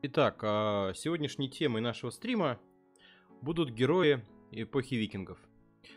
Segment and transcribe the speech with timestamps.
[0.00, 2.60] Итак, а, сегодняшней темой нашего стрима
[3.42, 5.40] будут герои эпохи викингов.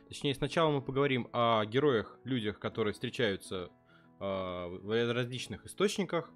[0.08, 3.70] Точнее, сначала мы поговорим о героях, людях, которые встречаются
[4.20, 6.32] а, в различных источниках,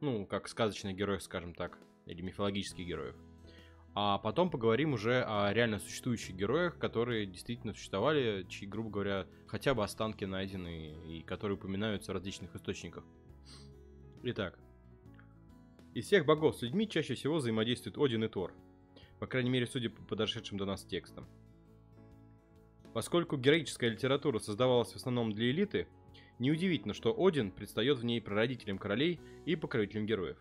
[0.00, 3.16] ну, как сказочных героев, скажем так, или мифологических героев.
[3.96, 9.74] А потом поговорим уже о реально существующих героях, которые действительно существовали, чьи, грубо говоря, хотя
[9.74, 13.02] бы останки найдены и которые упоминаются в различных источниках.
[14.22, 14.60] Итак,
[15.94, 18.52] из всех богов с людьми чаще всего взаимодействуют Один и Тор.
[19.20, 21.26] По крайней мере, судя по подошедшим до нас текстам.
[22.92, 25.86] Поскольку героическая литература создавалась в основном для элиты,
[26.40, 30.36] неудивительно, что Один предстает в ней прародителем королей и покровителем героев.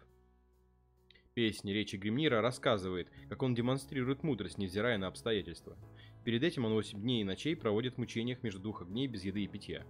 [1.36, 5.78] Песни речи Гримнира рассказывает, как он демонстрирует мудрость, невзирая на обстоятельства.
[6.24, 9.44] Перед этим он 8 дней и ночей проводит в мучениях между двух огней без еды
[9.44, 9.86] и питья.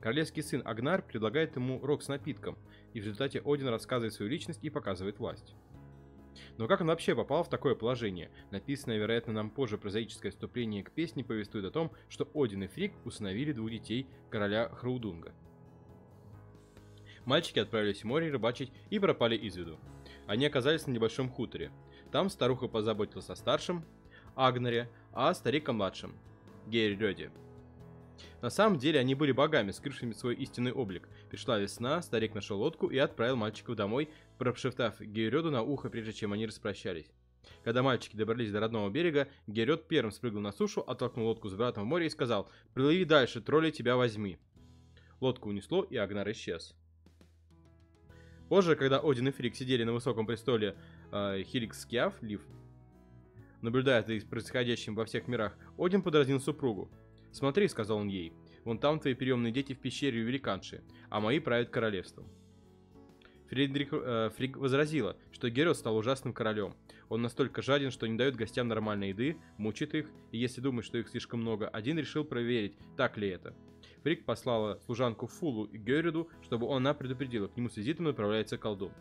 [0.00, 2.56] Королевский сын Агнар предлагает ему рог с напитком,
[2.92, 5.54] и в результате Один рассказывает свою личность и показывает власть.
[6.58, 8.30] Но как он вообще попал в такое положение?
[8.50, 12.92] Написанное, вероятно, нам позже прозаическое вступление к песне повествует о том, что Один и Фрик
[13.04, 15.32] усыновили двух детей короля Храудунга.
[17.24, 19.78] Мальчики отправились в море рыбачить и пропали из виду.
[20.26, 21.70] Они оказались на небольшом хуторе.
[22.12, 23.84] Там старуха позаботилась о старшем,
[24.36, 26.14] Агнаре, а старик о младшем,
[26.66, 27.30] Гейрёде.
[28.46, 31.08] На самом деле они были богами, скрывшими свой истинный облик.
[31.28, 34.08] Пришла весна, старик нашел лодку и отправил мальчиков домой,
[34.38, 37.10] прошептав Гейрёду на ухо, прежде чем они распрощались.
[37.64, 41.82] Когда мальчики добрались до родного берега, Герет первым спрыгнул на сушу, оттолкнул лодку с братом
[41.82, 44.38] в море и сказал «Плыви дальше, тролли тебя возьми».
[45.20, 46.76] Лодку унесло, и Агнар исчез.
[48.48, 50.76] Позже, когда Один и Фрик сидели на высоком престоле
[51.10, 52.42] э, Хиликскиаф, Лив,
[53.60, 56.88] наблюдая за происходящим во всех мирах, Один подразнил супругу.
[57.36, 58.32] «Смотри»,— сказал он ей,—
[58.64, 62.26] «вон там твои приемные дети в пещере у великанши, а мои правят королевством».
[63.50, 66.74] Фридрих э, Фрик возразила, что Герод стал ужасным королем.
[67.10, 70.96] Он настолько жаден, что не дает гостям нормальной еды, мучит их, и если думает, что
[70.96, 73.54] их слишком много, один решил проверить, так ли это.
[74.02, 78.92] Фрик послала служанку Фулу и Гериду, чтобы она предупредила, к нему с визитом направляется колдун.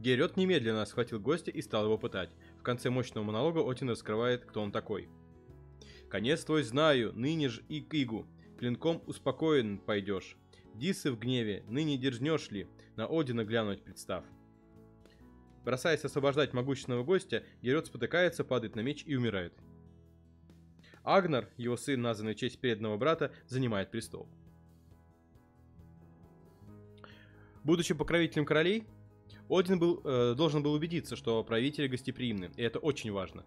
[0.00, 2.30] Герет немедленно схватил гостя и стал его пытать.
[2.58, 5.08] В конце мощного монолога Отин раскрывает, кто он такой.
[6.14, 10.36] «Конец твой знаю, ныне ж и Игу, клинком успокоен пойдешь.
[10.72, 14.24] Дисы в гневе, ныне дерзнешь ли, на Одина глянуть представ».
[15.64, 19.54] Бросаясь освобождать могущественного гостя, Герет спотыкается, падает на меч и умирает.
[21.02, 24.28] Агнар, его сын, названный в честь преданного брата, занимает престол.
[27.64, 28.84] Будучи покровителем королей,
[29.50, 33.44] Один был, э, должен был убедиться, что правители гостеприимны, и это очень важно.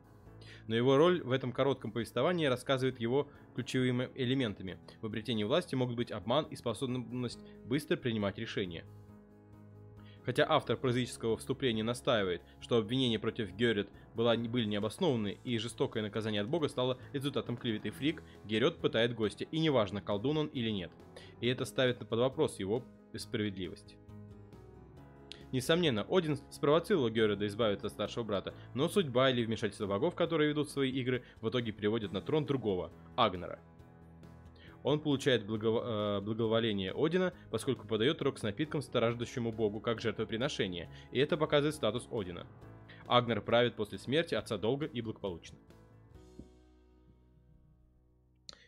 [0.67, 4.77] Но его роль в этом коротком повествовании рассказывает его ключевыми элементами.
[5.01, 8.83] В обретении власти могут быть обман и способность быстро принимать решения–
[10.27, 16.41] Хотя автор прозаического вступления настаивает, что обвинения против Герет была, были необоснованы и жестокое наказание
[16.41, 20.91] от бога стало результатом клеветы Фрик, Герет пытает гостя, и неважно, колдун он или нет.
[21.39, 22.83] И это ставит под вопрос его
[23.15, 23.95] справедливость.
[25.57, 30.69] Несомненно, Один спровоцировал Гереда избавиться от старшего брата, но судьба или вмешательство богов, которые ведут
[30.69, 33.59] свои игры, в итоге приводят на трон другого, Агнера
[34.83, 35.81] он получает благов...
[35.83, 41.73] э, благоволение Одина, поскольку подает рог с напитком страждущему богу как жертвоприношение, и это показывает
[41.73, 42.45] статус Одина.
[43.07, 45.57] Агнер правит после смерти отца долго и благополучно.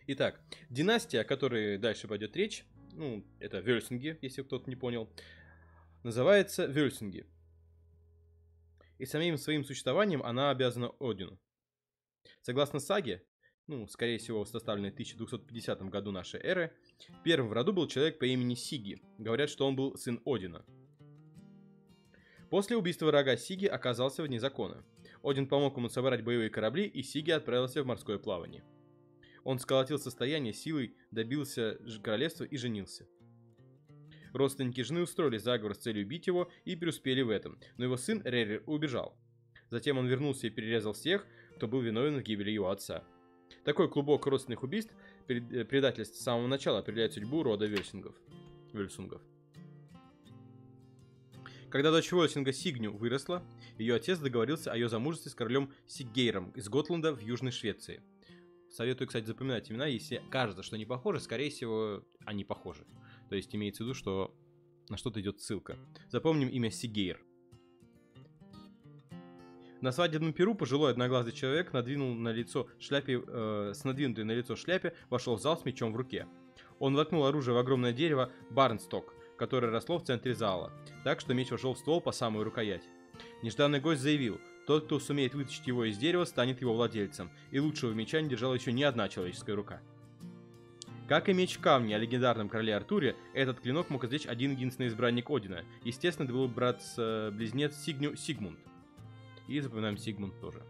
[0.07, 0.41] Итак,
[0.71, 5.07] династия, о которой дальше пойдет речь, ну, это Вельсинги, если кто-то не понял,
[6.03, 7.25] называется Вельсинги.
[8.97, 11.39] И самим своим существованием она обязана Одину.
[12.41, 13.23] Согласно саге,
[13.67, 16.73] ну, скорее всего, составленной в 1250 году нашей эры,
[17.23, 19.01] первым в роду был человек по имени Сиги.
[19.17, 20.65] Говорят, что он был сын Одина.
[22.49, 24.83] После убийства врага Сиги оказался вне закона.
[25.21, 28.63] Один помог ему собрать боевые корабли, и Сиги отправился в морское плавание.
[29.43, 33.07] Он сколотил состояние силой, добился королевства и женился.
[34.33, 38.21] Родственники жены устроили заговор с целью убить его и преуспели в этом, но его сын
[38.23, 39.17] Ререр убежал.
[39.69, 43.03] Затем он вернулся и перерезал всех, кто был виновен в гибели его отца.
[43.63, 44.93] Такой клубок родственных убийств,
[45.27, 48.15] э, предательств с самого начала определяет судьбу рода Вельсингов.
[48.73, 49.21] Вельсунгов.
[51.69, 53.43] Когда дочь Вольсинга Сигню выросла,
[53.77, 58.01] ее отец договорился о ее замужестве с королем Сиггейром из Готланда в Южной Швеции.
[58.71, 62.85] Советую, кстати, запоминать имена, если кажется, что они похожи, скорее всего, они похожи.
[63.29, 64.35] То есть имеется в виду, что
[64.89, 65.77] на что-то идет ссылка.
[66.09, 67.19] Запомним имя Сигейр.
[69.81, 74.57] На свадебном перу пожилой одноглазый человек надвинул на лицо шляпе, э, с надвинутой на лицо
[74.57, 76.27] шляпе, вошел в зал с мечом в руке.
[76.79, 80.73] Он воткнул оружие в огромное дерево Барнсток, которое росло в центре зала,
[81.05, 82.83] так что меч вошел в ствол по самую рукоять.
[83.41, 87.93] Нежданный гость заявил, тот, кто сумеет вытащить его из дерева, станет его владельцем, и лучшего
[87.93, 89.81] меча не держала еще ни одна человеческая рука.
[91.09, 94.89] Как и меч в камне о легендарном короле Артуре, этот клинок мог извлечь один единственный
[94.89, 95.63] избранник Одина.
[95.83, 98.59] Естественно, это был брат-близнец Сигню Сигмунд.
[99.47, 100.61] И запоминаем Сигмунд тоже.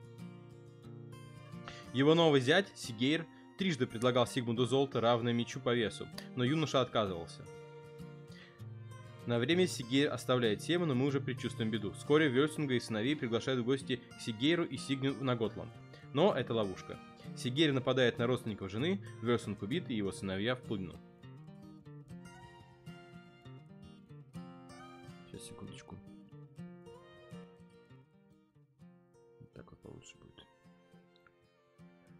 [1.91, 3.25] Его новый зять, Сигейр,
[3.57, 6.07] трижды предлагал Сигмунду золото, равное мечу по весу,
[6.37, 7.45] но юноша отказывался.
[9.25, 11.91] На время Сигейр оставляет Сему, но мы уже предчувствуем беду.
[11.91, 15.73] Вскоре Вельсунга и сыновей приглашают в гости к Сигейру и Сигню на Готланд.
[16.13, 16.97] Но это ловушка.
[17.35, 20.95] Сигейр нападает на родственников жены, Вельсунг убит и его сыновья в плену.
[25.27, 25.95] Сейчас, секундочку.
[29.53, 30.45] Так вот получше будет.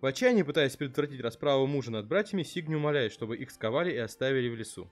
[0.01, 4.47] В отчаянии, пытаясь предотвратить расправу мужа над братьями, Сигни умоляет, чтобы их сковали и оставили
[4.47, 4.89] в лесу.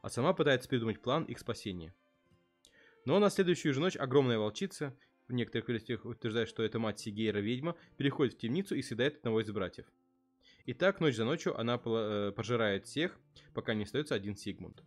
[0.00, 1.94] А сама пытается придумать план их спасения.
[3.04, 4.96] Но на следующую же ночь огромная волчица,
[5.28, 9.40] в некоторых версиях утверждают, что это мать Сигейра ведьма, переходит в темницу и съедает одного
[9.40, 9.86] из братьев.
[10.64, 13.18] И так, ночь за ночью, она э, пожирает всех,
[13.54, 14.82] пока не остается один Сигмунд.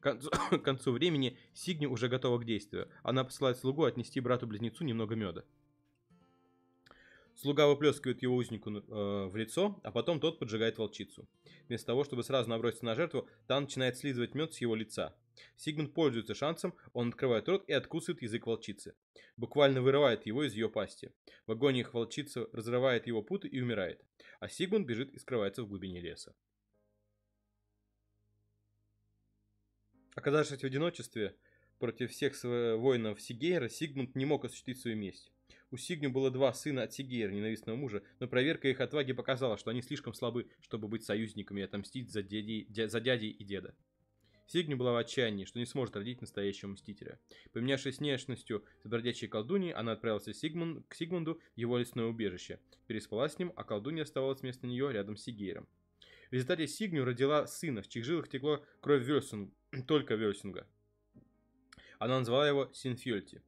[0.00, 2.88] К концу, к концу времени Сигни уже готова к действию.
[3.02, 5.44] Она посылает слугу отнести брату-близнецу немного меда.
[7.40, 11.26] Слуга выплескивает его узнику э, в лицо, а потом тот поджигает волчицу.
[11.68, 15.16] Вместо того, чтобы сразу наброситься на жертву, та начинает слизывать мед с его лица.
[15.56, 18.94] Сигмунд пользуется шансом, он открывает рот и откусывает язык волчицы.
[19.38, 21.14] Буквально вырывает его из ее пасти.
[21.46, 24.04] В агониях волчица разрывает его путы и умирает.
[24.38, 26.34] А Сигмунд бежит и скрывается в глубине леса.
[30.14, 31.34] Оказавшись в одиночестве
[31.78, 35.32] против всех воинов Сигейра, Сигмунд не мог осуществить свою месть.
[35.70, 39.70] У Сигню было два сына от Сигейра, ненавистного мужа, но проверка их отваги показала, что
[39.70, 43.74] они слишком слабы, чтобы быть союзниками и отомстить за, дядей, дя, за дядей и деда.
[44.46, 47.20] Сигню была в отчаянии, что не сможет родить настоящего мстителя.
[47.52, 52.58] Поменявшись внешностью с бродячей колдуньей, она отправилась Сигмунд, к Сигмунду в его лесное убежище.
[52.88, 55.68] Переспала с ним, а колдунья оставалась вместо нее рядом с Сигейром.
[56.30, 59.54] В результате Сигню родила сына, в чьих жилах текло кровь Вельсунг,
[59.86, 60.66] только Вельсунга.
[62.00, 63.42] Она назвала его Синфьольти.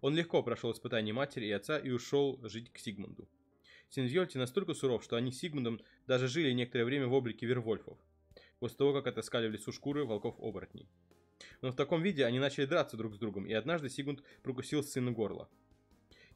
[0.00, 3.28] Он легко прошел испытание матери и отца и ушел жить к Сигмунду.
[3.90, 7.98] Синвьольти настолько суров, что они с Сигмундом даже жили некоторое время в облике вервольфов,
[8.60, 10.88] после того, как отыскали в лесу шкуры волков-оборотней.
[11.62, 15.10] Но в таком виде они начали драться друг с другом, и однажды Сигмунд прокусил сына
[15.10, 15.48] горло.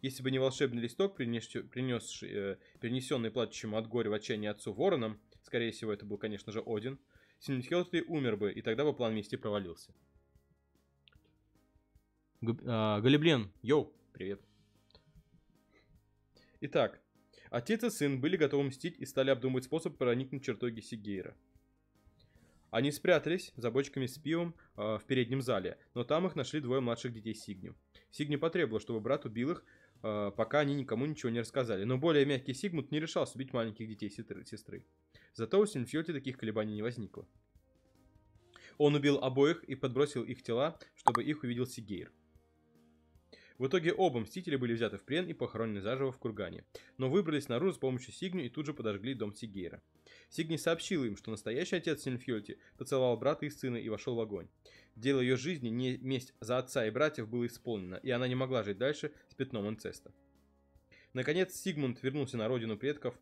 [0.00, 5.20] Если бы не волшебный листок, принес, э, перенесенный плачущему от горя в отчаянии отцу вороном,
[5.44, 6.98] скорее всего, это был, конечно же, Один,
[7.38, 9.92] Синфьолти умер бы, и тогда бы план мести провалился.
[12.44, 14.40] А, Галиблен, йоу, привет.
[16.60, 17.00] Итак,
[17.50, 21.36] отец и сын были готовы мстить и стали обдумывать способ проникнуть в чертоги Сигейра.
[22.72, 26.80] Они спрятались за бочками с пивом э, в переднем зале, но там их нашли двое
[26.80, 27.76] младших детей Сигню.
[28.10, 29.64] Сигню потребовал, чтобы брат убил их,
[30.02, 31.84] э, пока они никому ничего не рассказали.
[31.84, 34.84] Но более мягкий Сигмунд не решался убить маленьких детей сестры.
[35.34, 37.28] Зато у Синфьоти таких колебаний не возникло.
[38.78, 42.10] Он убил обоих и подбросил их тела, чтобы их увидел Сигейр.
[43.58, 46.64] В итоге оба мстители были взяты в плен и похоронены заживо в кургане,
[46.98, 49.82] но выбрались наружу с помощью Сигни и тут же подожгли дом Сигейра.
[50.30, 54.48] Сигни сообщил им, что настоящий отец Синфьольти поцеловал брата и сына и вошел в огонь.
[54.96, 58.62] Дело ее жизни, не месть за отца и братьев, было исполнено, и она не могла
[58.62, 60.12] жить дальше с пятном инцеста.
[61.12, 63.14] Наконец Сигмунд вернулся на родину предков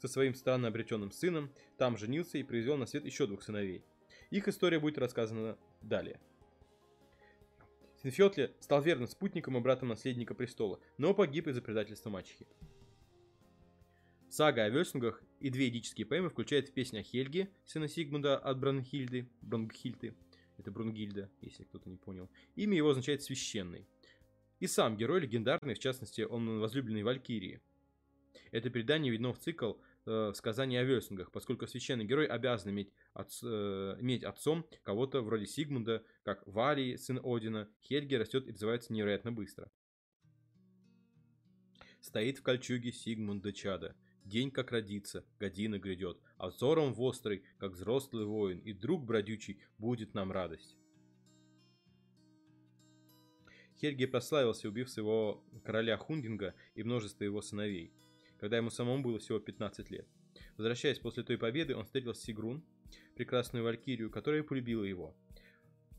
[0.00, 3.84] со своим странно обретенным сыном, там женился и произвел на свет еще двух сыновей.
[4.30, 6.20] Их история будет рассказана далее.
[8.02, 12.46] Синфьотли стал верным спутником и братом наследника престола, но погиб из-за предательства мачехи.
[14.30, 19.28] Сага о Вельсунгах и две эдические поэмы включают песню о Хельге, сына Сигмунда от Бронгхильды,
[19.40, 20.14] Бронгхильды,
[20.58, 22.28] это Брунгильда, если кто-то не понял.
[22.56, 23.86] Имя его означает «священный».
[24.60, 27.60] И сам герой легендарный, в частности, он возлюбленный Валькирии.
[28.50, 29.74] Это передание видно в цикл
[30.08, 35.46] э, сказаний о Вельсунгах, поскольку священный герой обязан иметь, отц, э, иметь отцом кого-то вроде
[35.46, 39.70] Сигмунда, как Варий, сын Одина, Хельги растет и развивается невероятно быстро.
[42.00, 43.94] Стоит в кольчуге Сигмунда чада.
[44.24, 50.14] День как родится, година грядет, а взором вострый, как взрослый воин, и друг бродючий будет
[50.14, 50.76] нам радость.
[53.80, 57.92] Хельги прославился, убив своего короля Хундинга и множество его сыновей–
[58.38, 60.06] когда ему самому было всего 15 лет.
[60.56, 62.62] Возвращаясь после той победы, он встретил Сигрун,
[63.14, 65.14] прекрасную валькирию, которая полюбила его.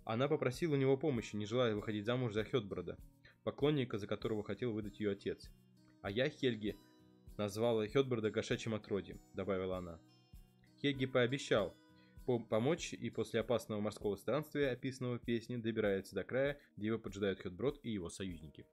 [0.05, 2.97] Она попросила у него помощи, не желая выходить замуж за Хетброда,
[3.43, 5.49] поклонника, за которого хотел выдать ее отец.
[6.01, 6.77] А я, Хельги,
[7.37, 9.99] назвала Хетброда кошачьим отродьем, добавила она.
[10.81, 11.75] Хельги пообещал
[12.37, 17.39] помочь, и после опасного морского странствия, описанного в песне, добирается до края, где его поджидают
[17.39, 18.67] Хедброд и его союзники.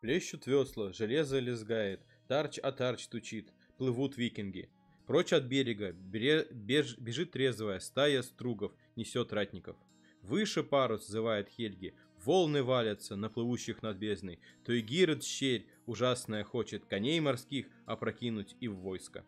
[0.00, 4.70] Плещут весла, железо лезгает, тарч о тарч тучит, плывут викинги.
[5.06, 9.76] Прочь от берега бере, беж, бежит трезвая стая стругов, несет ратников.
[10.22, 17.20] Выше парус зывает Хельги, волны валятся на плывущих над бездной, Гирот щерь ужасная хочет коней
[17.20, 19.24] морских опрокинуть и в войско.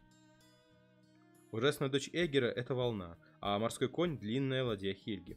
[1.50, 5.36] Ужасная дочь Эгера— это волна, а морской конь— длинная ладья Хельги.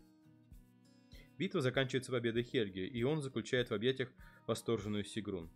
[1.37, 4.09] Битва заканчивается победой Хельги, и он заключает в объятиях
[4.47, 5.49] восторженную Сигрун.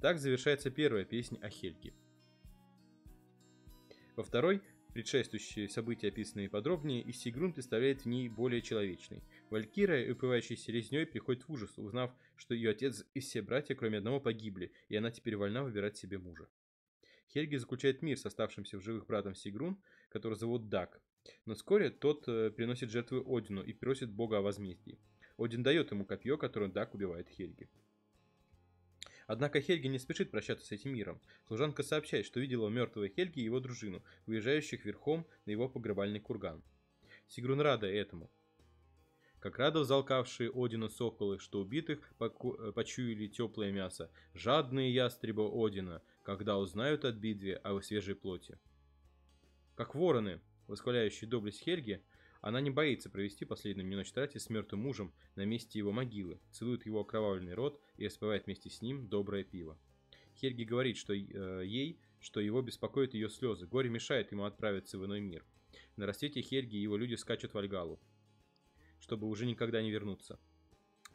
[0.00, 1.94] Так завершается первая песня о Хельге.
[4.16, 4.60] Во второй,
[4.92, 9.22] предшествующие события, описанные подробнее, и Сигрун представляет в ней более человечный.
[9.48, 14.20] Валькирия, упивающаяся резней, приходит в ужас, узнав, что ее отец и все братья, кроме одного,
[14.20, 16.48] погибли, и она теперь вольна выбирать себе мужа.
[17.32, 21.00] Хельги заключает мир с оставшимся в живых братом Сигрун, которого зовут Дак.
[21.46, 25.00] Но вскоре тот э, приносит жертвы Одину и просит бога о возмездии.
[25.38, 27.70] Один дает ему копье, которым Дак убивает Хельги.
[29.32, 31.18] Однако Хельги не спешит прощаться с этим миром.
[31.46, 36.62] Служанка сообщает, что видела мертвого Хельги и его дружину, выезжающих верхом на его погребальный курган.
[37.28, 38.30] Сигрун рада этому.
[39.38, 46.58] Как рада взалкавшие Одина соколы, что убитых э, почуяли теплое мясо, жадные ястреба Одина, когда
[46.58, 48.58] узнают от битве о свежей плоти.
[49.76, 52.04] Как вороны, восхваляющие доблесть Хельги,
[52.42, 56.84] она не боится провести последнюю ночь трати с мертвым мужем на месте его могилы, целует
[56.84, 59.78] его окровавленный рот и распевает вместе с ним доброе пиво.
[60.34, 65.06] Хельги говорит, что э, ей, что его беспокоят ее слезы, горе мешает ему отправиться в
[65.06, 65.44] иной мир.
[65.94, 68.00] На рассвете Хельги и его люди скачут в Альгалу,
[68.98, 70.40] чтобы уже никогда не вернуться.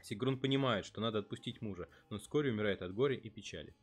[0.02, 3.76] Сигрун понимает, что надо отпустить мужа, но вскоре умирает от горя и печали.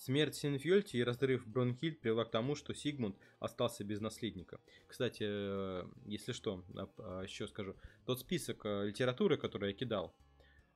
[0.00, 4.58] Смерть Синфьольти и разрыв Бронхильд привела к тому, что Сигмунд остался без наследника.
[4.86, 7.76] Кстати, э, если что, а, еще скажу.
[8.06, 10.16] Тот список э, литературы, который я кидал,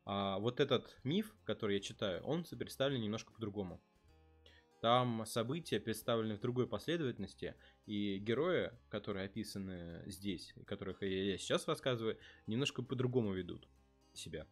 [0.05, 3.81] а вот этот миф, который я читаю, он представлен немножко по-другому.
[4.83, 7.55] Там события представлены в другой последовательности,
[7.87, 13.67] и герои, которые описаны здесь, которых я сейчас рассказываю, немножко по-другому ведут
[14.13, 14.47] себя.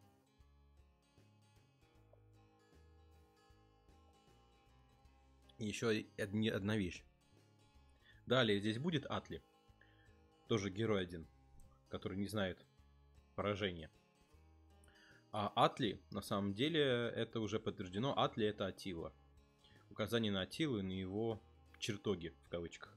[5.68, 7.04] Еще одна вещь.
[8.26, 9.42] Далее здесь будет Атли.
[10.48, 11.26] Тоже герой один,
[11.88, 12.64] который не знает
[13.34, 13.90] поражения.
[15.32, 18.18] А Атли, на самом деле, это уже подтверждено.
[18.18, 19.14] Атли это Атила.
[19.90, 21.42] Указание на Атилу и на его
[21.78, 22.96] чертоги, в кавычках.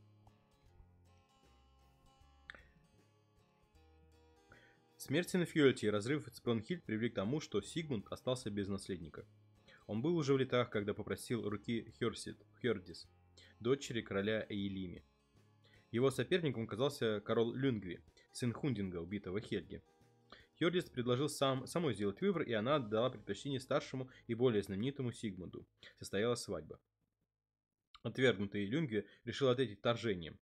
[4.97, 9.25] Смерть Синфьюэльти и разрыв Спронхильд привели к тому, что Сигмунд остался без наследника–
[9.87, 13.07] он был уже в летах, когда попросил руки Херсит, Хердис,
[13.59, 15.05] дочери короля Эйлими.
[15.91, 19.83] Его соперником оказался король Люнгви, сын Хундинга, убитого Хельги.
[20.57, 25.67] Хердис предложил сам, самой сделать выбор, и она отдала предпочтение старшему и более знаменитому Сигмунду.
[25.99, 26.79] Состоялась свадьба.
[28.01, 30.39] Отвергнутый Люнгви решил ответить торжением.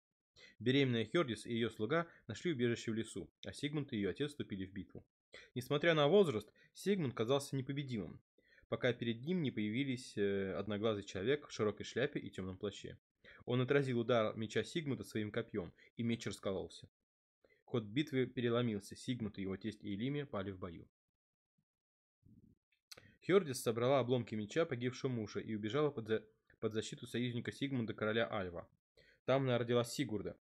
[0.57, 4.65] Беременная Хердис и ее слуга нашли убежище в лесу, а Сигмунд и ее отец вступили
[4.65, 5.05] в битву.
[5.53, 8.19] Несмотря на возраст, Сигмунд казался непобедимым
[8.69, 12.97] пока перед ним не появились э, одноглазый человек в широкой шляпе и темном плаще.
[13.45, 16.89] Он отразил удар меча Сигмунда своим копьем, и меч раскололся.
[17.63, 20.87] Ход битвы переломился, Сигмунд и его тесть Эйлиме пали в бою.
[23.21, 26.25] Хердис собрала обломки меча погибшего мужа и убежала под, за...
[26.59, 28.69] под защиту союзника Сигмунда короля Альва.
[29.25, 30.37] Там она родила Сигурда,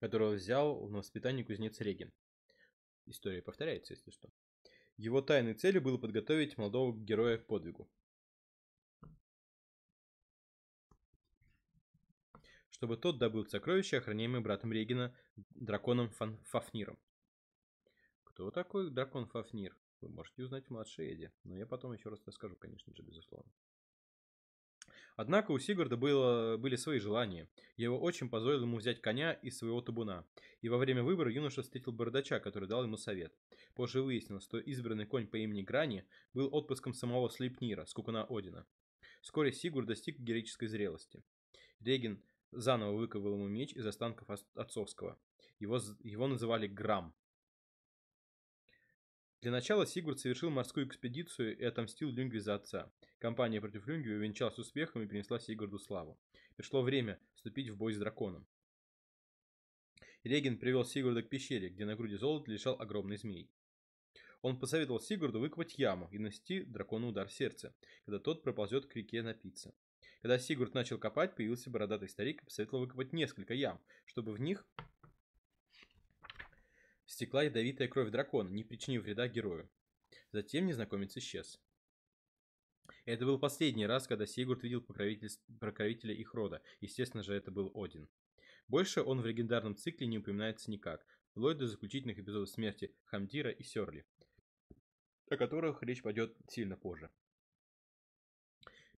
[0.00, 2.12] которого взял на воспитание кузнец Реген.
[3.06, 4.30] История повторяется, если что.
[4.96, 7.88] Его тайной целью было подготовить молодого героя к подвигу.
[12.70, 15.14] Чтобы тот добыл сокровища, охраняемое братом Регина,
[15.50, 16.98] драконом Фан Фафниром.
[18.24, 19.76] Кто такой дракон Фафнир?
[20.00, 23.50] Вы можете узнать в младшей Эде, но я потом еще раз расскажу, конечно же, безусловно.
[25.16, 27.48] Однако у Сигурда было, были свои желания.
[27.76, 30.26] Его очень позволил ему взять коня из своего табуна.
[30.60, 33.32] И во время выбора юноша встретил бородача, который дал ему совет.
[33.74, 38.66] Позже выяснилось, что избранный конь по имени Грани был отпуском самого Слейпнира, скукуна Одина.
[39.22, 41.22] Вскоре Сигурд достиг героической зрелости.
[41.80, 45.18] Реген заново выковал ему меч из останков отцовского.
[45.58, 47.14] Его, его называли Грам.
[49.42, 52.92] Для начала Сигурд совершил морскую экспедицию и отомстил Люнгви за отца.
[53.18, 56.18] Кампания против Люнгви увенчалась успехом и принесла Сигурду славу.
[56.56, 58.46] Пришло время вступить в бой с драконом.
[60.24, 63.50] Реген привел Сигурда к пещере, где на груди золота лежал огромный змей.
[64.42, 67.74] Он посоветовал Сигурду выкопать яму и нанести дракону удар в сердце,
[68.04, 69.74] когда тот проползет к реке напиться.
[70.22, 74.66] Когда Сигурд начал копать, появился бородатый старик и посоветовал выкопать несколько ям, чтобы в них
[77.06, 79.68] стекла ядовитая кровь дракона, не причинив вреда герою.
[80.32, 81.60] Затем незнакомец исчез.
[83.04, 86.62] Это был последний раз, когда Сигурд видел покровителя их рода.
[86.80, 88.08] Естественно же, это был Один.
[88.68, 93.62] Больше он в легендарном цикле не упоминается никак, вплоть до заключительных эпизодов смерти Хамдира и
[93.62, 94.04] Сёрли,
[95.30, 97.10] о которых речь пойдет сильно позже.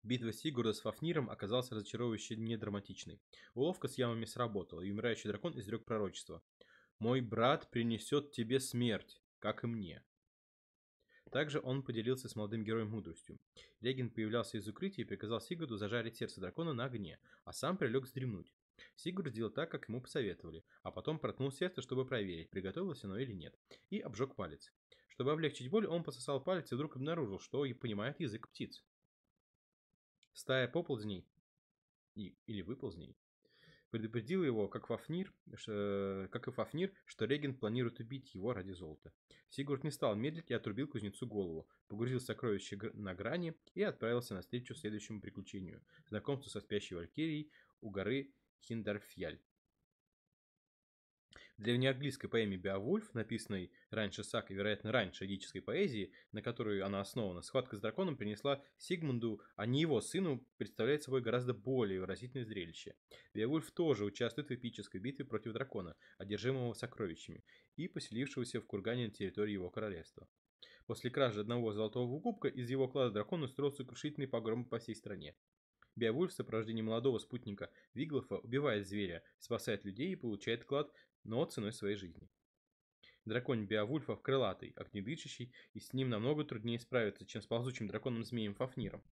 [0.03, 3.19] Битва Сигурда с Фафниром оказалась разочаровывающе недраматичной.
[3.55, 6.41] Уловка с ямами сработала, и умирающий дракон изрек пророчество.
[6.99, 10.03] «Мой брат принесет тебе смерть, как и мне».
[11.31, 13.39] Также он поделился с молодым героем мудростью.
[13.81, 18.05] Реген появлялся из укрытия и приказал Сигурду зажарить сердце дракона на огне, а сам прилег
[18.05, 18.53] вздремнуть.
[18.95, 23.33] Сигурд сделал так, как ему посоветовали, а потом проткнул сердце, чтобы проверить, приготовилось оно или
[23.33, 24.71] нет, и обжег палец.
[25.09, 28.85] Чтобы облегчить боль, он пососал палец и вдруг обнаружил, что и понимает язык птиц.
[30.33, 31.27] Стая поползней
[32.15, 33.17] или выползней
[33.89, 39.11] предупредил его, как, Фафнир, как и Фафнир, что Реген планирует убить его ради золота.
[39.49, 44.41] Сигурд не стал медлить и отрубил кузнецу голову, погрузил сокровище на грани и отправился на
[44.41, 47.51] встречу следующему приключению– знакомству со спящей валькирией
[47.81, 49.39] у горы Хиндарфьяль.
[51.57, 57.01] В древнеанглийской поэме «Беовульф», написанной раньше Сак и, вероятно, раньше эдической поэзии, на которой она
[57.01, 62.45] основана, схватка с драконом принесла Сигмунду, а не его сыну, представляет собой гораздо более выразительное
[62.45, 62.93] зрелище.
[63.33, 67.43] Беовульф тоже участвует в эпической битве против дракона, одержимого сокровищами,
[67.75, 70.27] и поселившегося в кургане на территории его королевства.
[70.85, 75.35] После кражи одного золотого кубка из его клада дракон устроил сокрушительный погром по всей стране.
[75.97, 80.93] Беовульф в сопровождении молодого спутника Виглофа убивает зверя, спасает людей и получает клад
[81.27, 82.29] но ценой своей жизни.
[83.25, 89.03] Дракон Беовульфов крылатый, огнедышащий, и с ним намного труднее справиться, чем с ползучим драконом-змеем Фафниром.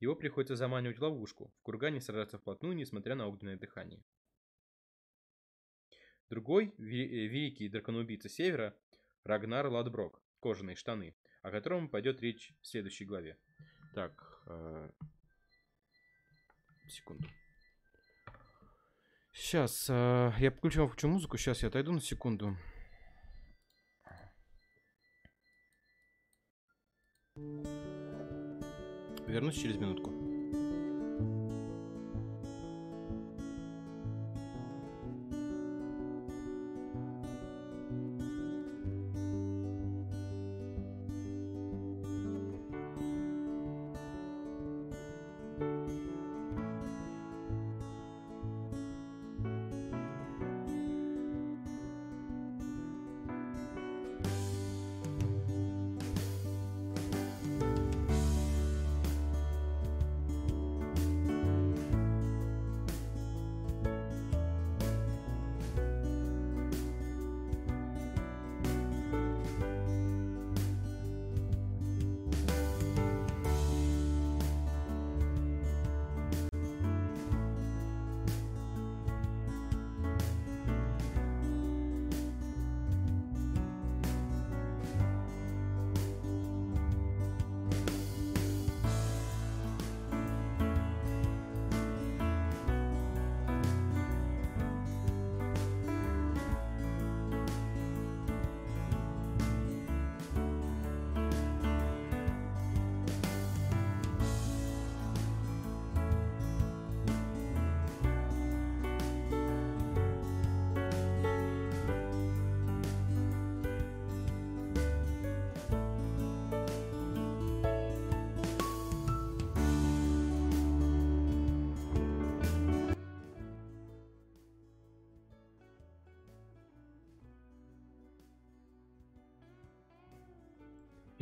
[0.00, 4.04] Его приходится заманивать в ловушку, в кургане сражаться вплотную, несмотря на огненное дыхание.
[6.28, 8.76] Другой, э, великий драконоубийца Севера,
[9.22, 13.38] Рагнар Ладброк, кожаные штаны, о котором пойдет речь в следующей главе.
[13.94, 14.90] Так, э...
[16.88, 17.24] секунду.
[19.38, 22.56] Сейчас, э, я включил включу музыку, сейчас я отойду на секунду.
[29.26, 30.15] Вернусь через минутку.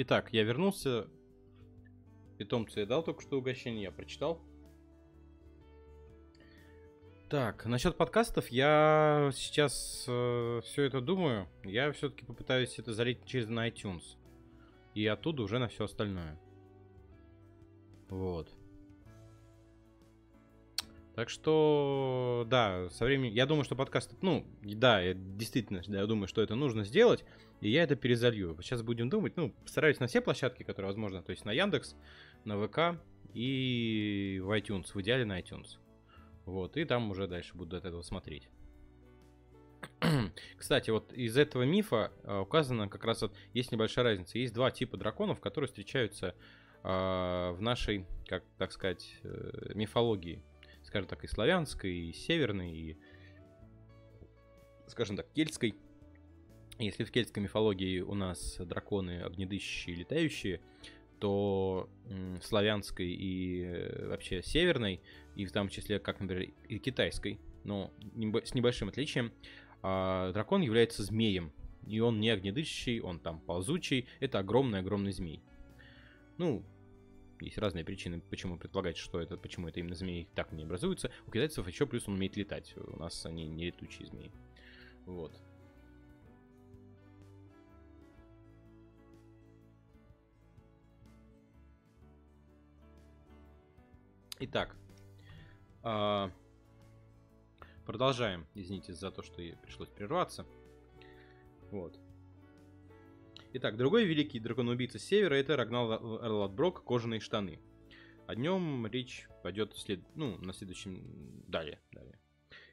[0.06, 1.06] Итак, я вернулся.
[2.36, 4.38] Питомцу я дал только что угощение, я прочитал.
[7.30, 11.48] Так, насчет подкастов я сейчас э, все это думаю.
[11.64, 14.02] Я все-таки попытаюсь это залить через на iTunes.
[14.92, 16.38] И оттуда уже на все остальное.
[18.10, 18.52] Вот.
[21.14, 23.32] Так что, да, со временем...
[23.34, 24.16] Я думаю, что подкаст...
[24.20, 27.24] Ну, да, я, действительно, я думаю, что это нужно сделать,
[27.60, 28.58] и я это перезалью.
[28.60, 31.94] Сейчас будем думать, ну, постараюсь на все площадки, которые возможно, то есть на Яндекс,
[32.44, 33.00] на ВК
[33.32, 35.78] и в iTunes, в идеале на iTunes.
[36.46, 38.48] Вот, и там уже дальше буду от этого смотреть.
[40.56, 44.38] Кстати, вот из этого мифа а, указано как раз вот есть небольшая разница.
[44.38, 46.34] Есть два типа драконов, которые встречаются
[46.82, 50.42] а, в нашей, как так сказать, э, мифологии,
[50.94, 52.96] скажем так, и славянской, и северной, и,
[54.86, 55.74] скажем так, кельтской.
[56.78, 60.60] Если в кельтской мифологии у нас драконы огнедышащие, летающие,
[61.18, 61.90] то
[62.42, 65.00] славянской и э, вообще северной,
[65.34, 67.92] и в том числе, как, например, и китайской, но
[68.44, 69.32] с небольшим отличием,
[69.82, 71.52] а, дракон является змеем.
[71.88, 74.06] И он не огнедышащий, он там ползучий.
[74.20, 75.42] Это огромный-огромный змей.
[76.38, 76.64] Ну,
[77.44, 81.10] есть разные причины, почему предполагать, что это, почему это именно змеи так не образуются.
[81.26, 82.74] У китайцев еще плюс он умеет летать.
[82.76, 84.32] У нас они не летучие змеи.
[85.06, 85.32] Вот.
[94.40, 94.76] Итак,
[95.82, 96.30] а,
[97.86, 98.46] продолжаем.
[98.54, 100.44] Извините за то, что пришлось прерваться.
[101.70, 101.98] Вот.
[103.56, 107.60] Итак, другой великий дракон-убийца севера это Рагнал Эрлатброк «Кожаные штаны».
[108.26, 110.00] О нем речь пойдет след...
[110.16, 111.44] ну, на следующем...
[111.46, 112.18] Далее, далее.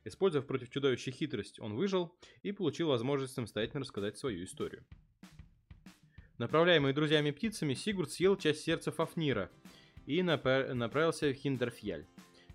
[0.05, 4.83] Используя против чудовища хитрость, он выжил и получил возможность самостоятельно рассказать свою историю.
[6.39, 9.51] Направляемый друзьями-птицами, Сигурд съел часть сердца Фафнира
[10.07, 10.73] и напа...
[10.73, 12.07] направился в Хиндерфьяль.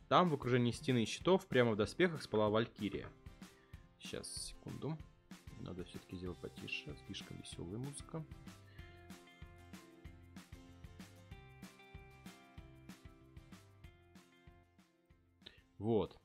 [0.09, 3.07] Там, в окружении стены и щитов, прямо в доспехах спала Валькирия.
[4.01, 4.99] Сейчас, секунду.
[5.61, 6.97] Надо все-таки сделать потише.
[7.07, 8.25] Слишком веселая музыка.
[15.79, 16.17] Вот.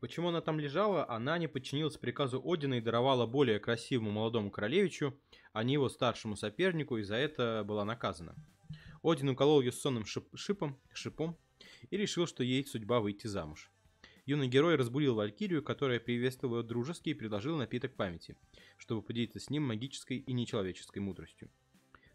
[0.00, 1.08] Почему она там лежала?
[1.08, 5.18] Она не подчинилась приказу Одина и даровала более красивому молодому королевичу,
[5.52, 8.36] а не его старшему сопернику, и за это была наказана.
[9.02, 11.36] Один уколол ее сонным шип шипом, шипом
[11.90, 13.70] и решил, что ей судьба выйти замуж.
[14.26, 18.36] Юный герой разбудил Валькирию, которая приветствовала дружески и предложила напиток памяти,
[18.76, 21.48] чтобы поделиться с ним магической и нечеловеческой мудростью.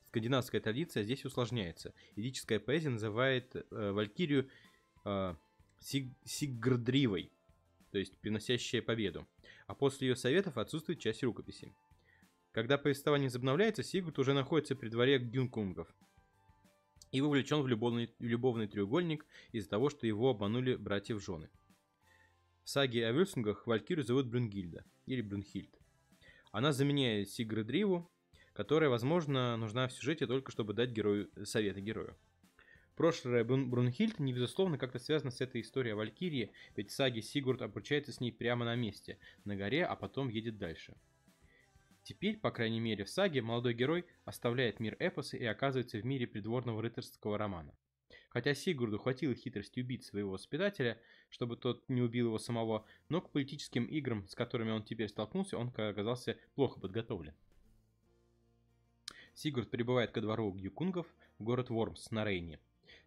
[0.08, 1.94] Скандинавская традиция здесь усложняется.
[2.18, 4.50] Эдическая поэзия называет э, Валькирию
[5.06, 5.36] э,
[5.80, 7.32] сиг Сигрдривой,
[7.92, 9.26] то есть приносящая победу,
[9.68, 11.74] а после ее советов отсутствует часть рукописи.
[12.52, 15.88] Когда повествование возобновляется, Сигурд уже находится при дворе Гюнкунгов
[17.14, 21.50] и вовлечен в любовный, любовный треугольник из-за того, что его обманули братья в жены.
[22.64, 25.76] В саге о Вильсунгах Валькирию зовут Брунгильда, или Брунхильд.
[26.52, 28.12] Она заменяет Сигридриву,
[28.54, 32.18] которая, возможно, нужна в сюжете только чтобы дать герою советы герою.
[32.96, 37.22] Прошлое Брун Брунхильд не безусловно как-то связано с этой историей о Валькирии, ведь в саге
[37.22, 40.96] Сигурд обручается с ней прямо на месте, на горе, а потом едет дальше.
[42.04, 46.28] Теперь, по крайней мере, в саге молодой герой оставляет мир эпоса и оказывается в мире
[46.28, 47.74] придворного рыцарского романа.
[48.32, 50.98] Хотя Сигурду хватило хитрости убить своего воспитателя,
[51.30, 55.58] чтобы тот не убил его самого, но к политическим играм, с которыми он теперь столкнулся,
[55.58, 57.34] он оказался плохо подготовлен.
[59.34, 61.08] Сигурд прибывает ко двору Гюкунгов
[61.40, 62.60] в город Вормс на Рейне.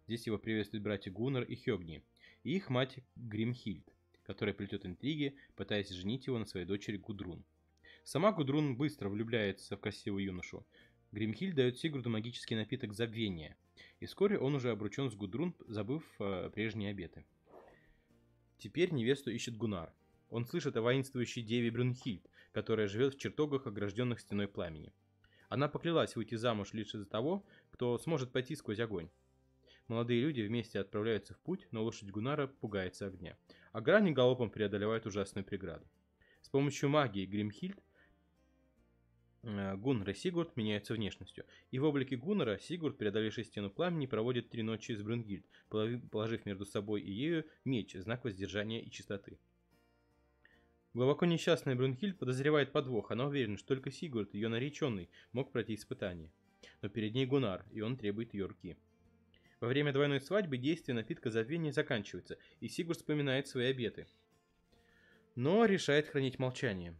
[0.05, 2.03] Здесь его приветствуют братья Гуннар и Хёгни,
[2.43, 3.91] и их мать Гримхильд,
[4.23, 7.43] которая плетет интриги, пытаясь женить его на своей дочери Гудрун.
[8.03, 10.67] Сама Гудрун быстро влюбляется в красивого юношу.
[11.15, 13.55] Гримхильд дает Сигурду магический напиток забвения,
[14.01, 17.25] и вскоре он уже обручен с Гудрун, забыв э, прежние обеты.
[18.57, 19.93] Теперь невесту ищет Гунар.
[20.29, 24.91] Он слышит о воинствующей деве Брюнхильд, которая живет в чертогах, огражденных стеной пламени.
[25.47, 29.09] Она поклялась выйти замуж лишь из-за того, кто сможет пойти сквозь огонь.
[29.87, 33.37] Молодые люди вместе отправляются в путь, но лошадь Гунара пугается огня,
[33.71, 35.87] а грани галопом преодолевают ужасную преграду.
[36.41, 37.79] С помощью магии Гримхильд
[39.45, 41.45] Э, Гуннар и Сигурд меняются внешностью.
[41.69, 46.65] И в облике Гуннара Сигурд, преодолевший стену пламени, проводит три ночи с Брунгильд, положив между
[46.65, 49.37] собой и ею меч, знак воздержания и чистоты.
[50.95, 53.11] Глубоко несчастная Брунхильд подозревает подвох.
[53.11, 56.31] Она уверена, что только Сигурд, ее нареченный, мог пройти испытание.
[56.81, 58.77] Но перед ней Гунар, и он требует ее руки.
[59.59, 64.07] Во время двойной свадьбы действие напитка забвения заканчивается, и Сигурд вспоминает свои обеты.
[65.35, 66.95] Но решает хранить молчание.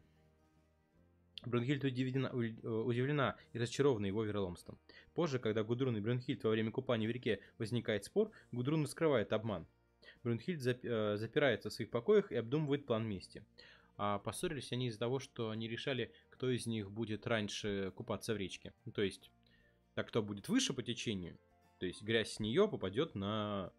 [1.45, 4.77] Брюнхильд удивлена, э, удивлена и разочарована его вероломством.
[5.13, 9.67] Позже, когда Гудрун и Брюнхильд во время купания в реке возникает спор, Гудрун скрывает обман.
[10.23, 13.43] Брюнхильд э, запирается в своих покоях и обдумывает план мести.
[13.97, 18.37] А поссорились они из-за того, что они решали, кто из них будет раньше купаться в
[18.37, 18.73] речке.
[18.83, 19.31] Ну, то есть,
[19.93, 21.37] так кто будет выше по течению,
[21.79, 23.71] то есть грязь с нее попадет на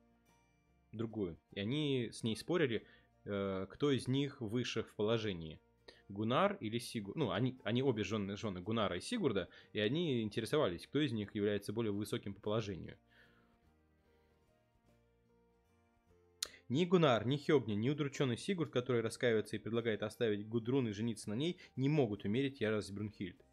[0.92, 1.36] другую.
[1.52, 2.86] И они с ней спорили,
[3.24, 5.60] э, кто из них выше в положении.
[6.08, 7.16] Гунар или Сигурд.
[7.16, 11.34] Ну, они, они обе жены, жены Гунара и Сигурда, и они интересовались, кто из них
[11.34, 12.98] является более высоким по положению.
[16.68, 21.30] Ни Гунар, ни Хёгни, ни удрученный Сигурд, который раскаивается и предлагает оставить Гудрун и жениться
[21.30, 23.44] на ней, не могут умерить ярость Брунхильд.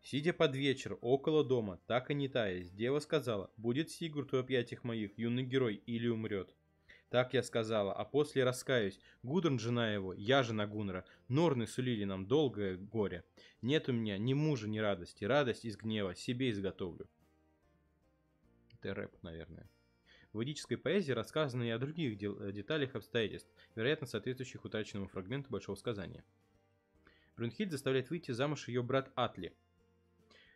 [0.00, 4.84] Сидя под вечер около дома, так и не таясь, дева сказала, «Будет Сигурд в объятиях
[4.84, 6.54] моих, юный герой, или умрет».
[7.10, 8.98] Так я сказала, а после раскаюсь.
[9.22, 11.04] Гудрун жена его, я жена Гуннера.
[11.28, 13.24] Норны сулили нам долгое горе.
[13.62, 15.24] Нет у меня ни мужа, ни радости.
[15.24, 17.08] Радость из гнева себе изготовлю.
[18.72, 19.70] Это рэп, наверное.
[20.32, 25.48] В ведической поэзии рассказано и о других дел, э, деталях обстоятельств, вероятно, соответствующих утраченному фрагменту
[25.50, 26.24] Большого Сказания.
[27.36, 29.56] Брюнхильд заставляет выйти замуж ее брат Атли,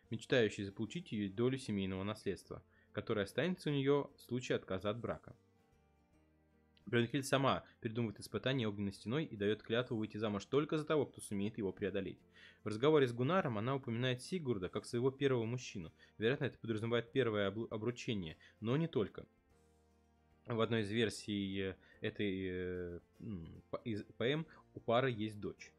[0.09, 5.33] мечтающий заполучить ее долю семейного наследства, которое останется у нее в случае отказа от брака.
[6.89, 11.21] Брюнхильд сама придумывает испытание огненной стеной и дает клятву выйти замуж только за того, кто
[11.21, 12.19] сумеет его преодолеть.
[12.63, 15.93] В разговоре с Гунаром она упоминает Сигурда как своего первого мужчину.
[16.17, 19.25] Вероятно, это подразумевает первое обручение, но не только–
[20.49, 22.99] в одной из версий э, этой э,
[24.17, 25.71] поэм у пары есть дочь.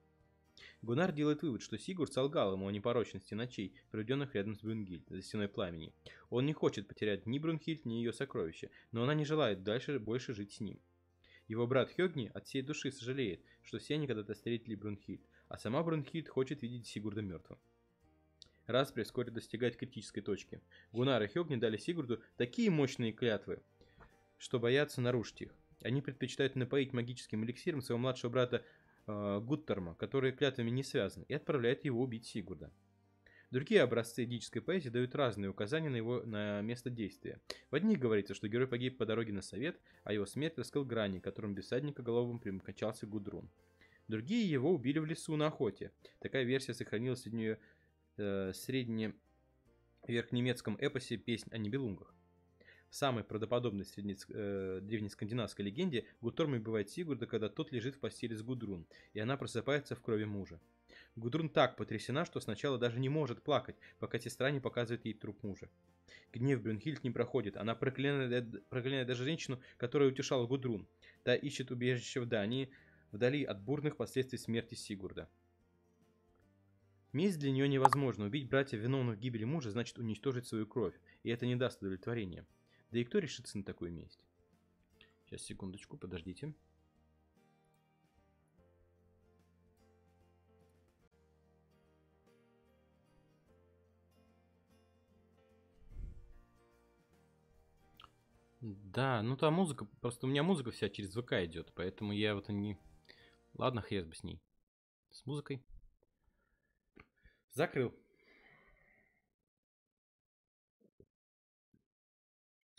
[0.82, 5.22] Гунар делает вывод, что Сигурд солгал ему о непорочности ночей, проведенных рядом с Брюнгильд, за
[5.22, 5.92] стеной пламени.
[6.30, 10.34] Он не хочет потерять ни Брюнхильд, ни ее сокровища, но она не желает дальше больше
[10.34, 10.78] жить с ним.
[11.50, 15.82] Его брат Хёгни от всей души сожалеет, что все они когда-то встретили Брюнхильд, а сама
[15.82, 17.58] Брюнхильд хочет видеть Сигурда мертвым.
[18.68, 20.62] Распри вскоре достигает критической точки.
[20.92, 23.64] Гунар и Хёгни дали Сигурду такие мощные клятвы,
[24.38, 25.54] что боятся нарушить их.
[25.82, 28.64] Они предпочитают напоить магическим эликсиром своего младшего брата
[29.08, 32.72] э, Гуттерма, который клятвами не связан, и отправляют его убить Сигурда.
[33.50, 37.40] Другие образцы эдической поэзии дают разные указания на его на место действия.
[37.70, 41.18] В одних говорится, что герой погиб по дороге на совет, а его смерть раскрыл грани,
[41.18, 43.50] которым без всадника головым примкачался Гудрун.
[44.06, 45.90] Другие его убили в лесу на охоте.
[46.20, 47.58] Такая версия сохранилась в нее
[48.18, 48.52] э,
[50.06, 52.14] верхнемецком эпосе «Песнь о небелунгах».
[52.88, 58.34] В самой правдоподобной средне, э, древнескандинавской легенде Гуторм убивает Сигурда, когда тот лежит в постели
[58.34, 60.60] с Гудрун, и она просыпается в крови мужа.
[61.16, 65.42] Гудрун так потрясена, что сначала даже не может плакать, пока сестра не показывает ей труп
[65.42, 65.68] мужа.
[66.32, 70.86] Гнев Брюнхильд не проходит, она проклинает, проклинает даже женщину, которая утешала Гудрун.
[71.24, 72.70] Та ищет убежище в Дании,
[73.10, 75.28] вдали от бурных последствий смерти Сигурда.
[77.12, 78.26] Месть для нее невозможна.
[78.26, 80.94] Убить братьев, виновных в гибели мужа, значит уничтожить свою кровь,
[81.24, 82.46] и это не даст удовлетворения.
[82.92, 84.24] Да и кто решится на такую месть?
[85.26, 86.54] Сейчас, секундочку, подождите.
[98.72, 102.48] Да, ну та музыка, просто у меня музыка вся через ВК идет, поэтому я вот
[102.50, 102.78] не...
[103.54, 104.40] Ладно, хрен бы с ней.
[105.11, 105.64] С музыкой.
[107.50, 107.92] Закрыл.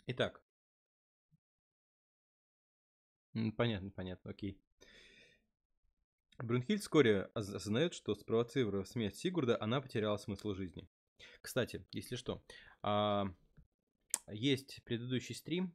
[0.06, 0.42] Итак.
[3.56, 4.58] Понятно, понятно, окей.
[6.38, 10.88] Брюнхильд вскоре осознает, что спровоцировав смерть Сигурда, она потеряла смысл жизни.
[11.42, 12.42] Кстати, если что,
[12.80, 13.26] а,
[14.28, 15.74] есть предыдущий стрим,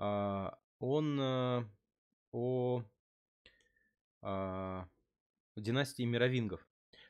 [0.00, 1.64] он а,
[4.22, 4.86] о
[5.56, 6.66] династии мировингов.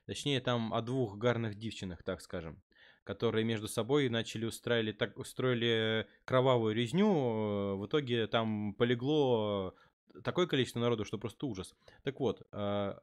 [0.06, 2.62] Точнее, там о двух гарных девчинах, так скажем
[3.04, 7.08] которые между собой начали устраивали, так, устроили кровавую резню.
[7.08, 9.74] Э, в итоге там полегло
[10.22, 11.74] такое количество народу, что просто ужас.
[12.04, 12.98] Так вот, э, э,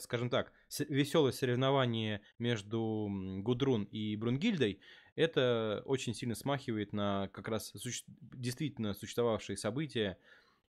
[0.00, 0.52] скажем так,
[0.88, 3.08] веселое соревнование между
[3.42, 4.80] Гудрун и Брунгильдой,
[5.14, 8.04] это очень сильно смахивает на как раз суще...
[8.06, 10.18] действительно существовавшие события,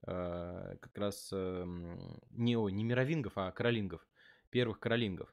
[0.02, 4.06] как раз не, о, не мировингов, а каролингов,
[4.50, 5.32] первых каролингов.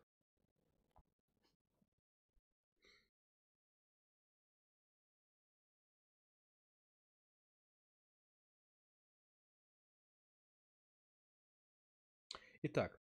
[12.62, 12.99] Итак,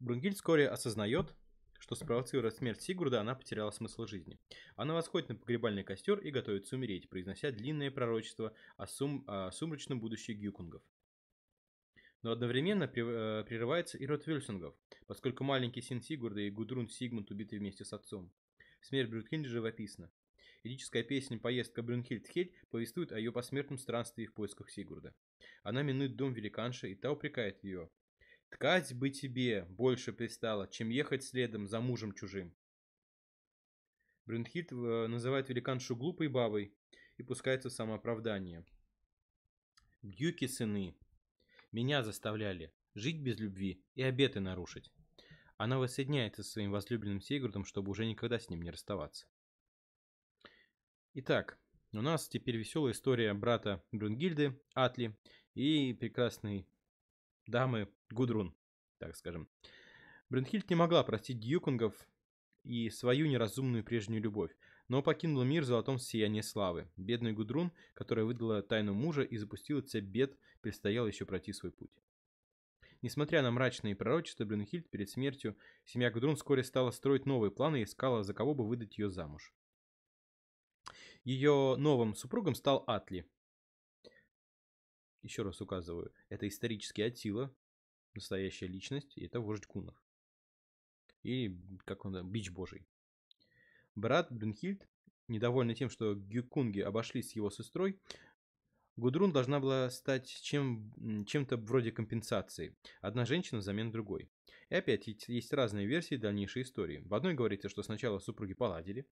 [0.00, 1.34] Брунгиль вскоре осознает,
[1.78, 4.38] что спровоцировав смерть Сигурда, она потеряла смысл жизни.
[4.76, 9.24] Она восходит на погребальный костер и готовится умереть, произнося длинное пророчество о, сум...
[9.26, 10.82] о сумрачном будущем гюкунгов.
[12.22, 14.74] Но одновременно э, прерывается и род Вельсунгов,
[15.06, 18.32] поскольку маленький сын Сигурда и Гудрун Сигмунд убиты вместе с отцом.
[18.80, 20.10] Смерть Брюнхильд живописна.
[20.62, 25.14] Эдическая песня «Поездка Брюнхильд Хель» повествует о ее посмертном странстве в поисках Сигурда.
[25.62, 27.90] Она минует дом великанши, и та упрекает ее.
[28.50, 32.54] Ткать бы тебе больше пристало, чем ехать следом за мужем чужим.
[34.26, 36.74] Брюнхильд э, называет великаншу глупой бабой
[37.16, 38.64] и пускается в самооправдание.
[40.02, 40.96] Бьюки сыны
[41.72, 44.92] меня заставляли жить без любви и обеты нарушить.
[45.56, 49.26] Она воссоединяется со своим возлюбленным Сигурдом, чтобы уже никогда с ним не расставаться.
[51.14, 51.58] Итак,
[51.92, 55.16] у нас теперь веселая история брата Брунгильды, Атли,
[55.54, 56.66] и прекрасной
[57.50, 58.54] дамы Гудрун,
[58.98, 59.48] так скажем.
[60.28, 61.94] Брюнхильд не могла простить Дьюкунгов
[62.62, 64.56] и свою неразумную прежнюю любовь,
[64.88, 66.88] но покинула мир в золотом сиянии славы.
[66.96, 71.90] Бедный Гудрун, которая выдала тайну мужа и запустила цепь бед, предстояло еще пройти свой путь.
[73.02, 77.84] Несмотря на мрачные пророчества Брюнхильд перед смертью, семья Гудрун вскоре стала строить новые планы и
[77.84, 79.54] искала, за кого бы выдать ее замуж.
[81.24, 83.26] Ее новым супругом стал Атли.
[85.22, 87.54] Еще раз указываю, это исторический Атила,
[88.14, 89.94] настоящая личность, и это вождь гунов.
[91.22, 92.86] И, как он, бич божий.
[93.94, 94.88] Брат Брюнхильд,
[95.28, 98.00] недовольный тем, что гюкунги обошлись с его сестрой,
[99.00, 102.76] Гудрун должна была стать чем, чем-то вроде компенсации.
[103.00, 104.30] Одна женщина взамен другой.
[104.68, 107.02] И опять есть разные версии дальнейшей истории.
[107.06, 109.06] В одной говорится, что сначала супруги поладили.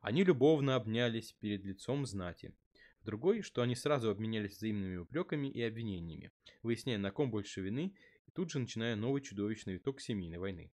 [0.00, 2.54] Они любовно обнялись перед лицом знати.
[3.04, 6.30] Другой, что они сразу обменялись взаимными упреками и обвинениями,
[6.62, 7.94] выясняя, на ком больше вины,
[8.26, 10.72] и тут же начиная новый чудовищный виток семейной войны.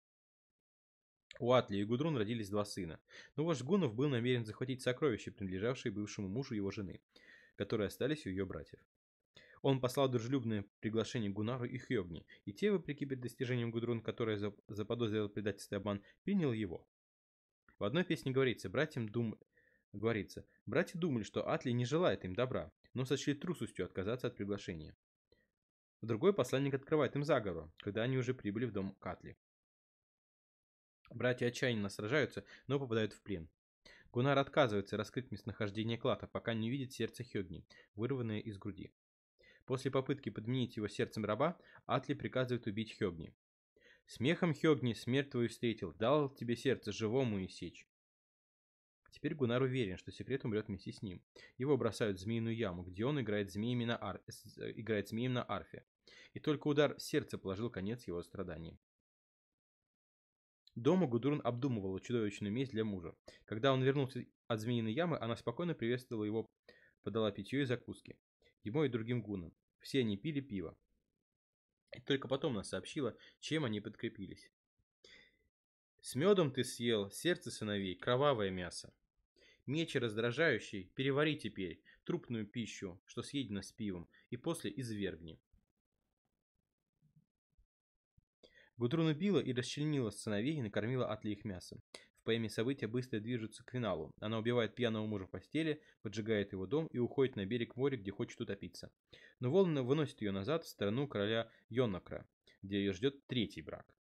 [1.39, 2.99] У Атли и Гудрун родились два сына,
[3.35, 7.01] но вождь Гунов был намерен захватить сокровища, принадлежавшие бывшему мужу его жены–
[7.55, 8.79] которые остались у ее братьев.
[9.61, 15.75] Он послал дружелюбное приглашение Гунару и Хьогни, и те, вопреки достижениям Гудрун, которая заподозрила предательство
[15.75, 16.87] и обман, принял его.
[17.79, 19.39] В одной песне говорится, братьям дум...
[19.97, 24.95] говорится, братья думали, что Атли не желает им добра, но сочли трусостью отказаться от приглашения.
[26.01, 29.37] Другой посланник открывает им заговор, когда они уже прибыли в дом Катли.
[31.09, 33.49] Братья отчаянно сражаются, но попадают в плен.
[34.11, 38.93] Гунар отказывается раскрыть местонахождение клада, пока не увидит сердце Хёгни, вырванное из груди.
[39.65, 43.33] После попытки подменить его сердцем раба, Атли приказывает убить Хёгни.
[44.05, 47.87] «Смехом Хёгни смерть твою встретил, дал тебе сердце живому и сечь».
[49.15, 51.21] Теперь Гунар уверен, что секрет умрет вместе с ним.
[51.57, 54.21] Его бросают в змеиную яму, где он играет, змеями на ар...
[54.75, 55.85] играет змеем на арфе.
[56.33, 58.77] И только удар в сердце положил конец его страданиям.
[60.75, 63.15] Дома Гудурн обдумывала чудовищную месть для мужа.
[63.45, 66.51] Когда он вернулся от змеиной ямы, она спокойно приветствовала его,
[67.03, 68.19] подала питье и закуски.
[68.63, 69.53] Ему и другим гунам.
[69.79, 70.77] Все они пили пиво.
[71.95, 74.51] И только потом она сообщила, чем они подкрепились.
[76.01, 78.93] С медом ты съел сердце сыновей, кровавое мясо.
[79.65, 85.39] Меч раздражающий, перевари теперь трупную пищу, что съедено с пивом, и после извергни.
[88.77, 91.81] Гудрун убила и расчленила сыновей и накормила Атли их мясом.
[92.19, 94.11] В поэме события быстро движутся к финалу.
[94.19, 98.11] Она убивает пьяного мужа в постели, поджигает его дом и уходит на берег моря, где
[98.11, 98.91] хочет утопиться.
[99.39, 102.27] Но волны выносят ее назад в страну короля Йоннакра,
[102.61, 103.95] где ее ждет третий брак.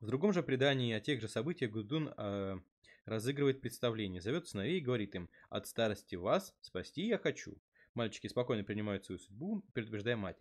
[0.00, 2.60] В другом же предании о тех же событиях Гудун э,
[3.08, 7.56] разыгрывает представление, зовет сыновей и говорит им «От старости вас спасти я хочу».
[7.94, 10.36] Мальчики спокойно принимают свою судьбу, предупреждая мать.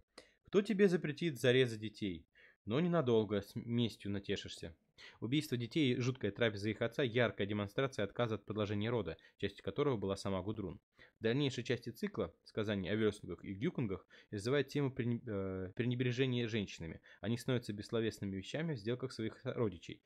[0.46, 2.28] Кто тебе запретит зарезать детей?
[2.66, 4.76] Но ненадолго, с местью натешишься.
[5.20, 10.18] Убийство детей, жуткая трапеза их отца, яркая демонстрация отказа от продолжения рода, частью которого была
[10.18, 10.80] сама Гудрун.
[11.20, 17.02] В дальнейшей части цикла, сказаний о верстунгах и гюкунгах, иззывает тему э, пренебрежения женщинами.
[17.22, 20.02] Они становятся бессловесными вещами в сделках своих родичей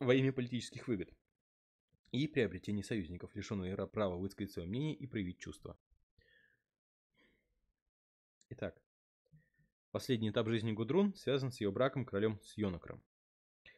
[0.00, 1.10] во имя политических выгод
[2.22, 5.76] и приобретения союзников, лишенные права высказать свое мнение и проявить чувства.
[8.50, 8.80] Итак,
[9.94, 13.00] Последний этап жизни Гудрун связан с ее браком королем с Йонокром,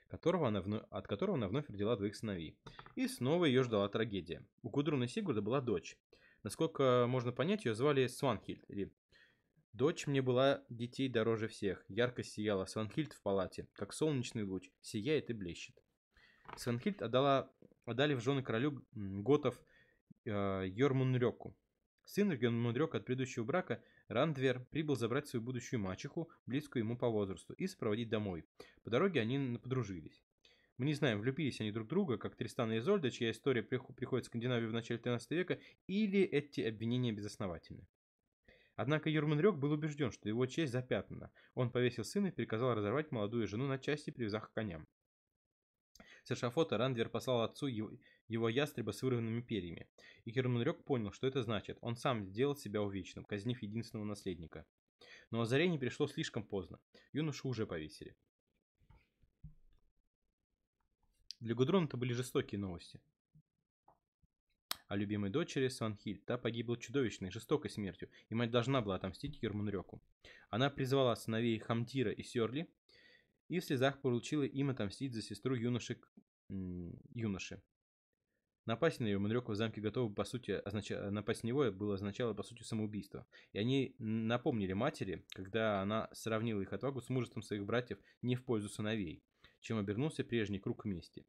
[0.08, 2.56] которого она вновь, от которого она вновь родила двоих сыновей.
[2.94, 4.42] И снова ее ждала трагедия.
[4.62, 5.98] У Гудрун и Сигурда была дочь.
[6.42, 8.90] Насколько можно понять, ее звали Сванхильд, или
[9.74, 11.84] Дочь мне была детей дороже всех.
[11.86, 15.76] Ярко сияла Сванхильд в палате, как солнечный луч, сияет и блещет.
[16.56, 17.52] Сванхильд отдала,
[17.86, 19.58] отдали в жены королю готов
[20.24, 21.56] э, Йормунрёку.
[22.04, 27.54] Сын Йормунрёка от предыдущего брака Рандвер прибыл забрать свою будущую мачеху, близкую ему по возрасту,
[27.54, 28.44] и сопроводить домой.
[28.84, 30.22] По дороге они подружились.
[30.78, 34.26] Мы не знаем, влюбились они друг в друга, как Тристан и Изольда, чья история приходит
[34.26, 37.88] в Скандинавию в начале 13 века, или эти обвинения безосновательны.
[38.74, 41.30] Однако Юрманрёк был убежден, что его честь запятнана.
[41.54, 44.86] Он повесил сына и приказал разорвать молодую жену на части, привязав к коням.
[46.26, 47.88] С эшафота Рандвер послал отцу его,
[48.26, 49.88] его ястреба с вырванными перьями.
[50.24, 51.78] И Херманрёк понял, что это значит.
[51.82, 54.66] Он сам сделал себя увечным, казнив единственного наследника.
[55.30, 56.80] Но озарение пришло слишком поздно.
[57.12, 58.16] Юношу уже повесили.
[61.38, 63.00] Для Гудрона это были жестокие новости.
[64.88, 70.02] А любимой дочери Сванхиль, та погибла чудовищной, жестокой смертью, и мать должна была отомстить Ермунрёку.
[70.50, 72.68] Она призвала сыновей Хамтира и Сёрли
[73.48, 76.00] и в слезах поручила им отомстить за сестру юноши,
[76.48, 77.62] юноши.
[78.66, 80.90] Напасть на нее Мандрёк в замке готовы, по сути, означ...
[80.90, 83.24] напасть на него было означало, по сути, самоубийство.
[83.52, 88.44] И они напомнили матери, когда она сравнила их отвагу с мужеством своих братьев не в
[88.44, 89.22] пользу сыновей.
[89.60, 91.24] чем обернулся прежний круг мести.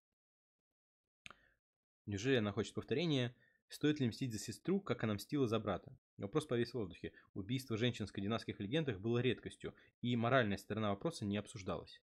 [2.07, 3.35] Неужели она хочет повторения?
[3.69, 5.95] Стоит ли мстить за сестру, как она мстила за брата?
[6.17, 7.11] Вопрос повис в воздухе.
[7.33, 12.01] Убийство женщин в скандинавских легендах было редкостью, и моральная сторона вопроса не обсуждалась.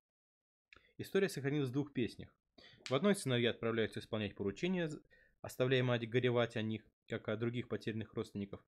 [0.99, 2.28] История сохранилась в двух песнях.
[2.88, 4.90] В одной сыновья отправляются исполнять поручения,
[5.40, 8.61] оставляя мать горевать о них, как о других потерянных родственников.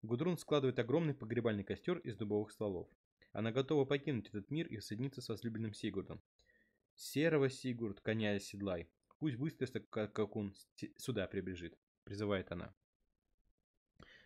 [0.00, 2.88] Гудрун складывает огромный погребальный костер из дубовых стволов.
[3.32, 6.22] Она готова покинуть этот мир и соединиться с возлюбленным Сигурдом.
[6.94, 8.88] «Серого Сигурд, коня седлай,
[9.18, 10.54] пусть быстро, как он
[10.96, 12.74] сюда прибежит»,— призывает она.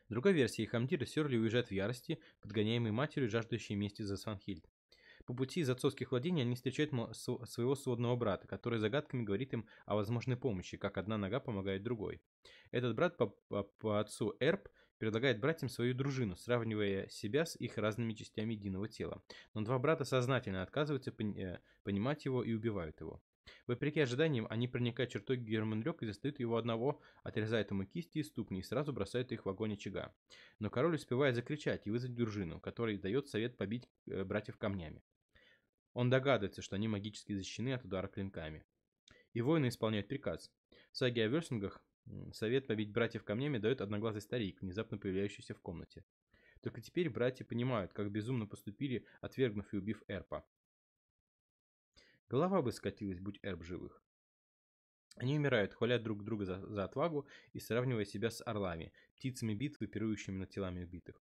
[0.07, 4.69] В другой версии Хамдир и Сёрли уезжают в ярости, подгоняемые матерью, жаждущей мести за Сванхильд.
[5.27, 9.97] По пути из отцовских владений они встречают своего сводного брата, который загадками говорит им о
[9.97, 12.23] возможной помощи, как одна нога помогает другой.
[12.71, 14.69] Этот брат по, по, по отцу Эрб
[14.99, 19.23] предлагает братьям свою дружину, сравнивая себя с их разными частями единого тела.
[19.53, 23.21] Но два брата сознательно отказываются э, понимать его и убивают его.
[23.67, 28.23] Вопреки ожиданиям, они проникают в чертоги Германлёк и застают его одного, отрезают ему кисти и
[28.23, 30.15] ступни и сразу бросают их в огонь очага.
[30.59, 35.03] Но король успевает закричать и вызвать дружину, который дает совет побить э, братьев камнями.
[35.97, 38.67] Он догадывается, что они магически защищены от удара клинками.
[39.33, 40.53] И воины исполняют приказ.
[40.93, 41.83] В саге о Версингах
[42.35, 46.05] совет побить братьев камнями дает одноглазый старик, внезапно появляющийся в комнате.
[46.61, 50.47] Только теперь братья понимают, как безумно поступили, отвергнув и убив Эрпа.
[52.29, 54.03] Голова бы скатилась, будь Эрб живых.
[55.15, 59.87] Они умирают, хвалят друг друга за, за отвагу и сравнивая себя с орлами, птицами битвы,
[59.87, 61.23] пирующими над телами убитых.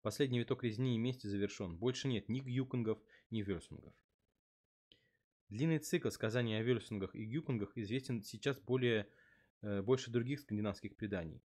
[0.00, 1.76] Последний виток резни и мести завершен.
[1.76, 2.98] Больше нет ни гюкунгов,
[3.28, 3.92] ни версунгов.
[5.48, 9.08] Длинный цикл сказаний о версунгах и гюкунгах известен сейчас более,
[9.62, 11.40] э, больше других скандинавских преданий.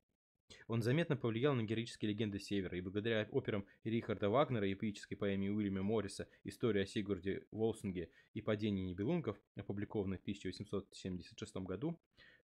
[0.68, 5.84] Он заметно повлиял на героические легенды Севера, и благодаря операм Рихарда Вагнера эпической поэме Уильяма
[5.84, 12.00] Морриса «История о Сигурде Волсунге и падении Нибелунгов», опубликованной в 1876 году,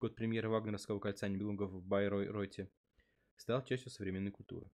[0.01, 2.71] год премьеры Вагнеровского кольца Нибелунгов в Байройте,
[3.37, 4.71] стал частью современной культуры.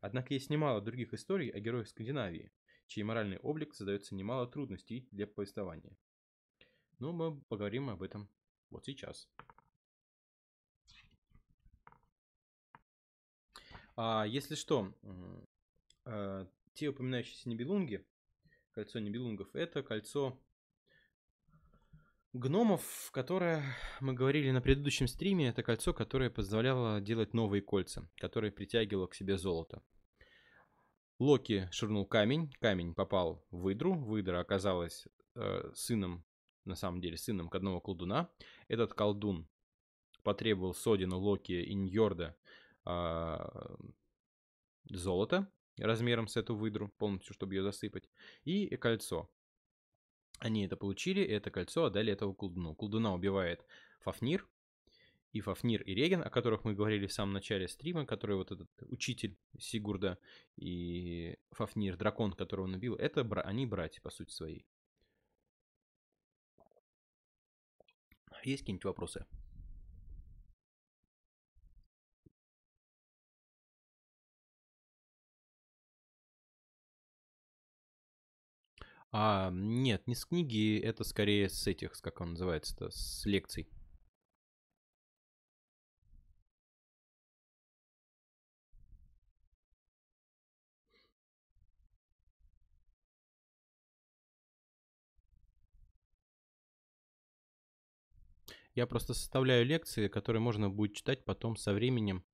[0.00, 2.52] Однако есть немало других историй о героях Скандинавии,
[2.86, 5.96] чей моральный облик создается немало трудностей для повествования.
[6.98, 8.28] Но мы поговорим об этом
[8.70, 9.28] вот сейчас.
[13.96, 14.94] А, если что,
[16.04, 18.06] а, те упоминающиеся Нибелунги,
[18.72, 20.40] кольцо Нибелунгов, это кольцо
[22.32, 23.64] гномов, которое
[24.00, 29.14] мы говорили на предыдущем стриме, это кольцо, которое позволяло делать новые кольца, которое притягивало к
[29.14, 29.82] себе золото.
[31.18, 36.24] Локи швырнул камень, камень попал в выдру, выдра оказалась э, сыном,
[36.68, 38.30] на самом деле, сыном к одного колдуна.
[38.68, 39.48] Этот колдун
[40.22, 42.36] потребовал Содина, Локи и Ньорда
[42.84, 43.76] а,
[44.90, 48.08] золото размером с эту выдру, полностью, чтобы ее засыпать,
[48.44, 49.30] и кольцо.
[50.38, 52.74] Они это получили, это кольцо отдали этого колдуну.
[52.74, 53.64] Колдуна убивает
[54.00, 54.46] Фафнир,
[55.32, 58.68] и Фафнир и Реген, о которых мы говорили в самом начале стрима, который вот этот
[58.82, 60.18] учитель Сигурда
[60.56, 64.66] и Фафнир, дракон, которого он убил, это бра- они братья, по сути своей.
[68.44, 69.26] Есть какие-нибудь вопросы?
[79.10, 83.68] А, нет, не с книги, это скорее с этих, как он называется-то, с лекций.
[98.78, 102.24] Я просто составляю лекции, которые можно будет читать потом со временем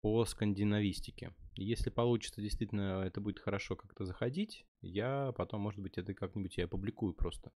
[0.00, 1.34] по скандинавистике.
[1.56, 6.66] Если получится, действительно, это будет хорошо как-то заходить, я потом, может быть, это как-нибудь я
[6.66, 7.50] опубликую просто.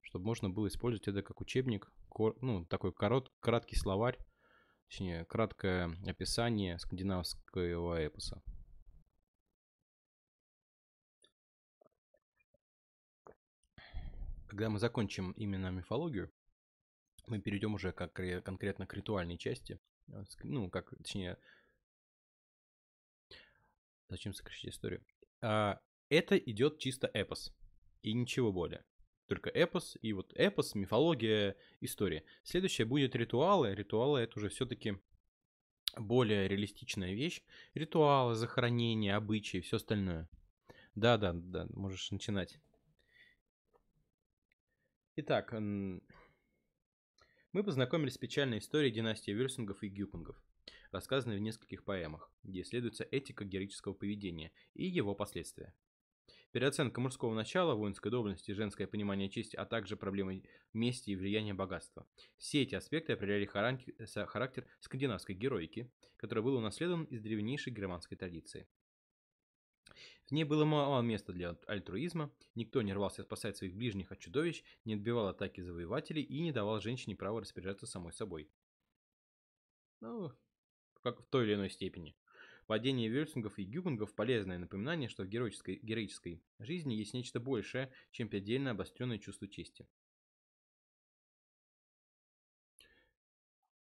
[0.00, 1.92] Чтобы можно было использовать это как учебник,
[2.40, 4.18] ну, такой корот, краткий словарь,
[4.88, 8.42] точнее, краткое описание скандинавского эпоса.
[14.48, 16.32] Когда мы закончим именно мифологию,
[17.30, 18.12] мы перейдем уже как
[18.44, 19.78] конкретно к ритуальной части,
[20.08, 21.38] э, ну, как, точнее,
[24.10, 25.04] Зачем сокращать историю?
[25.40, 27.54] А, это идет чисто эпос.
[28.02, 28.84] И ничего более.
[29.28, 32.24] Только эпос, и вот эпос, мифология, история.
[32.42, 33.72] Следующее будет ритуалы.
[33.72, 34.98] Ритуалы это уже все-таки
[35.96, 37.44] более реалистичная вещь.
[37.74, 40.28] Ритуалы, захоронения, обычаи, все остальное.
[40.96, 42.58] Да, да, да, можешь начинать.
[45.14, 45.54] Итак,
[47.52, 50.36] мы познакомились с печальной историей династии Вильсингов и Гюпингов
[50.90, 55.74] рассказанный в нескольких поэмах, где исследуется этика героического поведения и его последствия.
[56.52, 60.42] Переоценка мужского начала, воинской доблести, женское понимание чести, а также проблемы
[60.72, 62.08] мести и влияния богатства.
[62.38, 68.66] Все эти аспекты определяли характер скандинавской героики, который был унаследован из древнейшей германской традиции.
[70.30, 74.94] Ней было мало места для альтруизма, никто не рвался спасать своих ближних от чудовищ, не
[74.94, 78.48] отбивал атаки завоевателей и не давал женщине права распоряжаться самой собой.
[80.00, 80.32] Ну,
[81.02, 82.14] как в той или иной степени.
[82.66, 88.28] Падение Вельсингов и Гюбингов– полезное напоминание, что в героической, героической жизни есть нечто большее, чем
[88.28, 89.88] предельно обостренное чувство чести.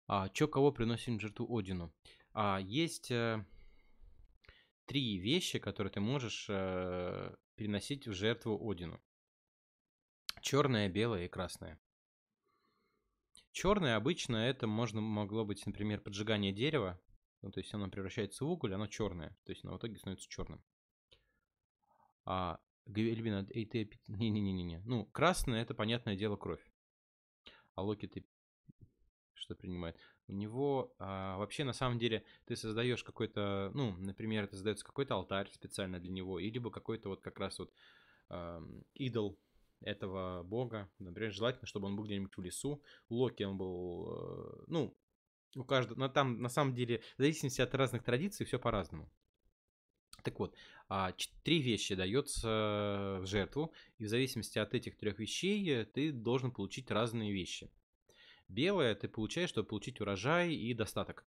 [0.07, 1.93] А, чё кого приносим жертву Одину?
[2.33, 3.45] А, есть э,
[4.91, 9.01] три вещи, которые ты можешь э, переносить в жертву Одину.
[10.41, 11.79] Черное, белое и красное.
[13.53, 16.99] Черное обычно это можно могло быть, например, поджигание дерева.
[17.41, 19.29] Ну, то есть оно превращается в уголь, оно черное.
[19.45, 20.61] То есть оно в итоге становится черным.
[22.25, 23.89] А Гвельбина, эй, ты...
[24.07, 24.79] Не-не-не-не.
[24.79, 26.69] Ну, красное это, понятное дело, кровь.
[27.75, 28.25] А Локи ты
[29.35, 29.97] что принимает?
[30.31, 35.15] У него а, вообще на самом деле ты создаешь какой-то, ну, например, это создается какой-то
[35.15, 37.73] алтарь специально для него, или либо какой-то вот как раз вот
[38.29, 38.61] э,
[38.93, 39.37] идол
[39.81, 40.89] этого бога.
[40.99, 42.81] Например, желательно, чтобы он был где-нибудь в лесу.
[43.09, 44.97] Локи он был, э, ну,
[45.57, 49.11] у каждого, но там на самом деле, в зависимости от разных традиций, все по-разному.
[50.23, 50.55] Так вот,
[50.87, 51.13] а,
[51.43, 56.89] три вещи дается в жертву, и в зависимости от этих трех вещей ты должен получить
[56.89, 57.69] разные вещи.
[58.51, 61.25] Белое ты получаешь, чтобы получить урожай и достаток.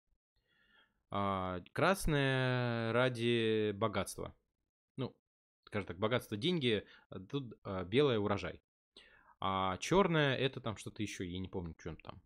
[1.10, 4.34] А, красное ради богатства
[5.70, 8.60] скажем так, богатство деньги, а тут а, белое урожай.
[9.38, 12.20] А черное это там что-то еще, я не помню, что там.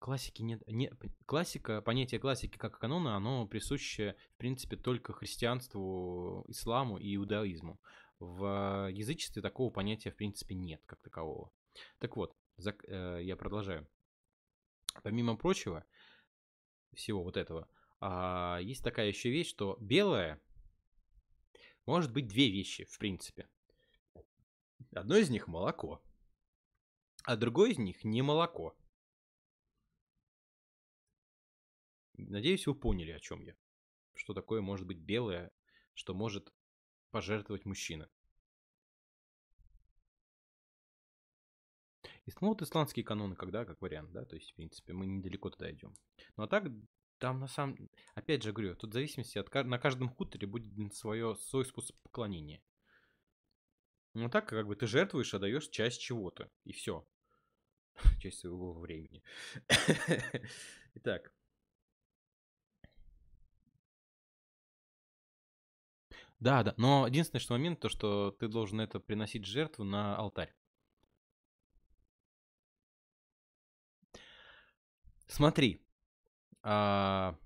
[0.00, 0.90] Классики нет, не,
[1.26, 7.80] классика, понятие классики как канона, оно присуще, в принципе, только христианству, исламу и иудаизму.
[8.18, 11.52] В язычестве такого понятия, в принципе, нет как такового.
[12.00, 13.88] Так вот, за, э, я продолжаю.
[15.02, 15.84] Помимо прочего,
[16.92, 17.68] всего вот этого,
[18.00, 20.40] э, есть такая еще вещь, что белое
[21.86, 23.48] может быть две вещи, в принципе.
[24.92, 26.02] Одно из них молоко,
[27.24, 28.76] а другое из них не молоко.
[32.16, 33.56] Надеюсь, вы поняли, о чем я.
[34.14, 35.50] Что такое может быть белое,
[35.94, 36.52] что может
[37.10, 38.08] пожертвовать мужчина.
[42.40, 45.70] Ну вот исландские каноны, когда, как вариант, да, то есть, в принципе, мы недалеко туда
[45.70, 45.94] идем.
[46.36, 46.64] Ну а так,
[47.18, 47.90] там на самом...
[48.14, 49.52] Опять же говорю, тут в зависимости от...
[49.64, 52.62] На каждом хуторе будет свое, свой способ поклонения.
[54.14, 56.50] Ну так, как бы ты жертвуешь, отдаешь часть чего-то.
[56.64, 57.06] И все.
[58.20, 59.22] Часть своего времени.
[60.94, 61.32] Итак.
[66.40, 66.74] Да, да.
[66.76, 70.54] Но единственный что момент, то, что ты должен это приносить жертву на алтарь.
[75.34, 75.80] Смотри,
[76.62, 77.36] а...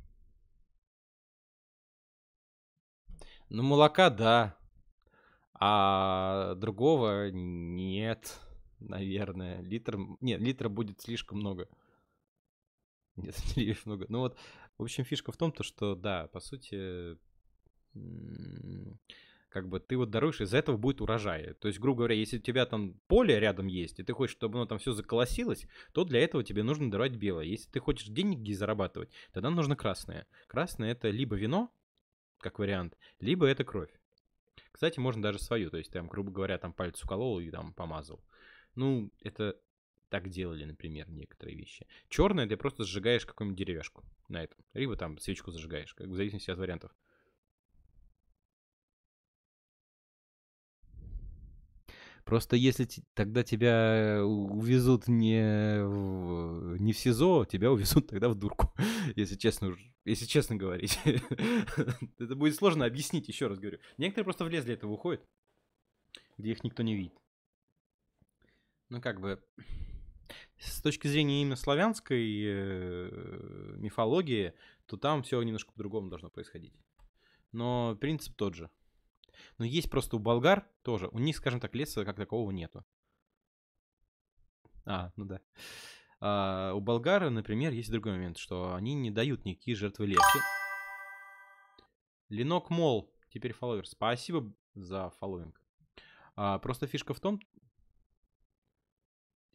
[3.49, 4.59] Ну, молока, да.
[5.55, 8.39] А другого нет,
[8.79, 9.63] наверное.
[9.63, 9.97] Литр...
[10.21, 11.67] Нет, литра будет слишком много.
[13.17, 14.05] Нет, слишком много.
[14.11, 14.39] Ну вот,
[14.77, 17.17] в общем, фишка в том, то, что, да, по сути,
[19.49, 21.55] как бы ты вот даруешь, из-за этого будет урожай.
[21.55, 24.59] То есть, грубо говоря, если у тебя там поле рядом есть, и ты хочешь, чтобы
[24.59, 27.45] оно там все заколосилось, то для этого тебе нужно даровать белое.
[27.45, 30.27] Если ты хочешь деньги зарабатывать, тогда нужно красное.
[30.47, 31.73] Красное это либо вино,
[32.39, 33.91] как вариант, либо это кровь.
[34.71, 38.23] Кстати, можно даже свою, то есть там, грубо говоря, там палец уколол и там помазал.
[38.75, 39.57] Ну, это
[40.09, 41.87] так делали, например, некоторые вещи.
[42.09, 44.59] Черное ты просто сжигаешь какую-нибудь деревяшку на этом.
[44.75, 46.95] Либо там свечку зажигаешь, как в зависимости от вариантов.
[52.29, 58.71] Просто если тогда тебя увезут не в, не в СИЗО, тебя увезут тогда в дурку,
[59.17, 59.75] если честно,
[60.05, 61.01] если честно говорить.
[62.19, 63.79] Это будет сложно объяснить, еще раз говорю.
[63.97, 65.25] Некоторые просто в лес для этого уходят,
[66.37, 67.15] где их никто не видит.
[68.91, 69.43] Ну, как бы,
[70.59, 74.53] с точки зрения именно славянской э, мифологии,
[74.85, 76.75] то там все немножко по-другому должно происходить.
[77.53, 78.71] Но принцип тот же.
[79.59, 82.85] Но есть просто у болгар тоже, у них, скажем так, леса как такового нету.
[84.85, 85.41] А, ну да.
[86.21, 90.39] А, у болгара, например, есть другой момент, что они не дают никакие жертвы лесу.
[92.29, 93.87] Ленок Мол, теперь фолловер.
[93.87, 95.61] Спасибо за фолловинг.
[96.37, 97.41] А, просто фишка в том...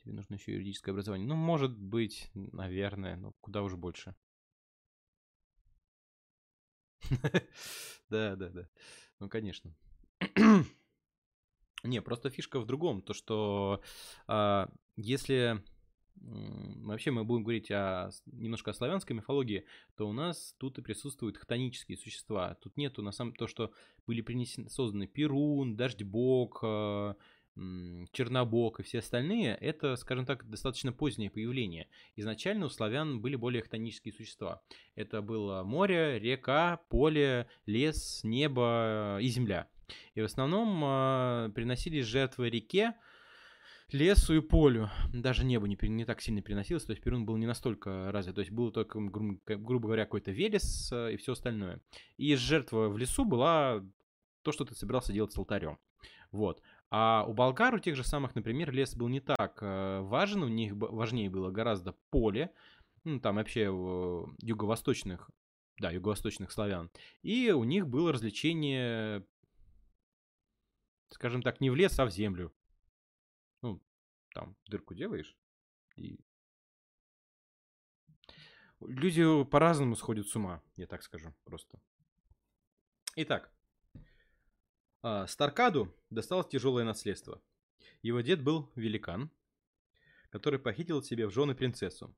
[0.01, 1.27] Тебе нужно еще юридическое образование.
[1.27, 4.15] Ну, может быть, наверное, но куда уж больше.
[8.09, 8.69] Да, да, да.
[9.23, 9.73] Ну, конечно.
[11.85, 13.81] Не, просто фишка в другом, то что
[14.27, 15.63] а, если
[16.15, 19.65] вообще мы будем говорить о, немножко о славянской мифологии,
[19.95, 22.55] то у нас тут и присутствуют хтонические существа.
[22.55, 23.71] Тут нету на самом то, что
[24.05, 27.15] были принесены, созданы Перун, Дождьбог, а,
[27.55, 31.87] Чернобог и все остальные, это, скажем так, достаточно позднее появление.
[32.15, 34.63] Изначально у славян были более хтонические существа.
[34.95, 39.67] Это было море, река, поле, лес, небо и земля.
[40.15, 42.95] И в основном э, приносились жертвы реке,
[43.91, 44.89] лесу и полю.
[45.13, 48.35] Даже небо не, не так сильно переносилось, то есть Перун был не настолько развит.
[48.35, 51.81] То есть был только, гру, грубо говоря, какой-то Велес э, и все остальное.
[52.17, 53.85] И жертва в лесу была
[54.41, 55.77] то, что ты собирался делать с алтарем.
[56.31, 56.61] Вот.
[56.95, 60.47] А у болгар, у тех же самых, например, лес был не так э, важен, у
[60.47, 62.53] них важнее было гораздо поле,
[63.03, 65.31] ну, там вообще юго-восточных,
[65.79, 66.91] да, юго-восточных славян.
[67.23, 69.25] И у них было развлечение,
[71.09, 72.53] скажем так, не в лес, а в землю.
[73.63, 73.81] Ну,
[74.35, 75.35] там дырку делаешь
[75.95, 76.19] и...
[78.81, 81.81] Люди по-разному сходят с ума, я так скажу просто.
[83.15, 83.52] Итак,
[85.27, 87.41] Старкаду досталось тяжелое наследство.
[88.01, 89.29] Его дед был великан,
[90.29, 92.15] который похитил себе в жены принцессу.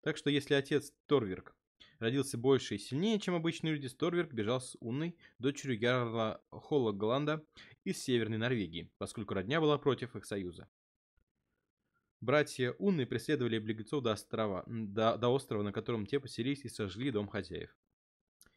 [0.00, 1.54] Так что если отец Торверк
[1.98, 7.44] родился больше и сильнее, чем обычные люди, Торверк бежал с Унной, дочерью Ярла Холла
[7.84, 10.68] из Северной Норвегии, поскольку родня была против их союза.
[12.22, 17.10] Братья Унны преследовали беглецов до, острова, до, до острова, на котором те поселились и сожгли
[17.10, 17.76] дом хозяев.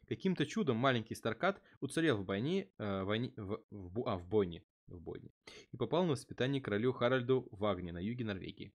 [0.08, 5.00] Каким-то чудом маленький Старкат уцелел в бойне, э, войне в, в, а, в бойне, в
[5.00, 5.30] бойне
[5.72, 8.72] и попал на воспитание королю Харальду Вагне на юге Норвегии.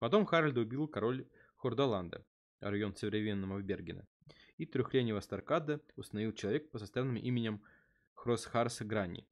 [0.00, 2.26] Потом Харальда убил король Хордоланда,
[2.60, 4.08] район современного Бергена,
[4.56, 7.62] и трехлетнего Старкада установил человек по составным именем
[8.14, 9.26] Хросхарса Грани,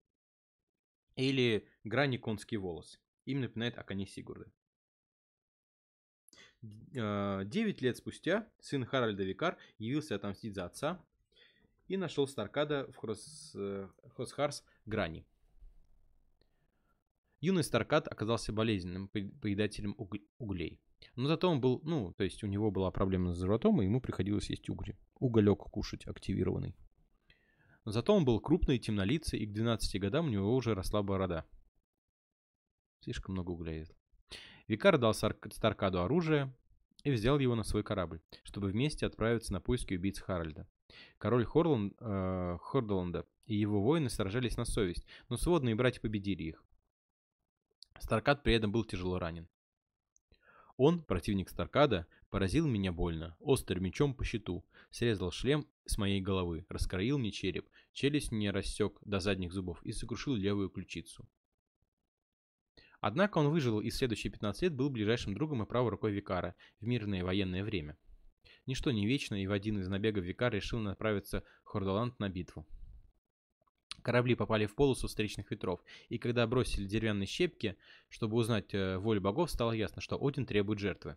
[1.17, 3.01] или Грани Конский Волос.
[3.25, 4.51] Им напоминает о коне Сигурда.
[6.95, 11.05] Э, девять лет спустя сын Харальда Викар явился отомстить за отца
[11.89, 13.53] и нашел Старкада в Хрос...
[13.55, 15.27] Э, Хосхарс Грани.
[17.41, 19.95] Юный Старкад оказался болезненным поедателем
[20.39, 20.81] углей.
[21.15, 24.01] Но зато он был, ну, то есть у него была проблема с животом, и ему
[24.01, 24.97] приходилось есть угри.
[25.21, 26.77] Уголек кушать активированный.
[27.85, 31.47] Но зато он был крупный, темнолицый, и к 12 годам у него уже росла борода.
[33.01, 33.87] Слишком много угля ел.
[34.67, 36.53] Викар дал Старкаду оружие
[37.05, 40.69] и взял его на свой корабль, чтобы вместе отправиться на поиски убийц Харальда.
[41.19, 46.65] Король Хорланд, э, Хордоланда и его воины сражались на совесть, но сводные братья победили их.
[47.99, 49.49] Старкад при этом был тяжело ранен.
[50.77, 56.67] Он, противник Старкада, поразил меня больно, острым мечом по щиту, срезал шлем с моей головы,
[56.69, 61.29] раскроил мне череп, челюсть мне рассек до задних зубов и сокрушил левую ключицу.
[63.01, 66.87] Однако он выжил и следующие 15 лет был ближайшим другом и правой рукой Викара в
[66.87, 67.97] мирное военное время.
[68.69, 72.67] Ничто не вечно, и в один из набегов Викар решил направиться в Хордоланд на битву.
[74.03, 77.79] Корабли попали в полосу встречных ветров, и когда бросили деревянные щепки,
[78.11, 81.17] чтобы узнать э, волю богов, стало ясно, что Один требует жертвы.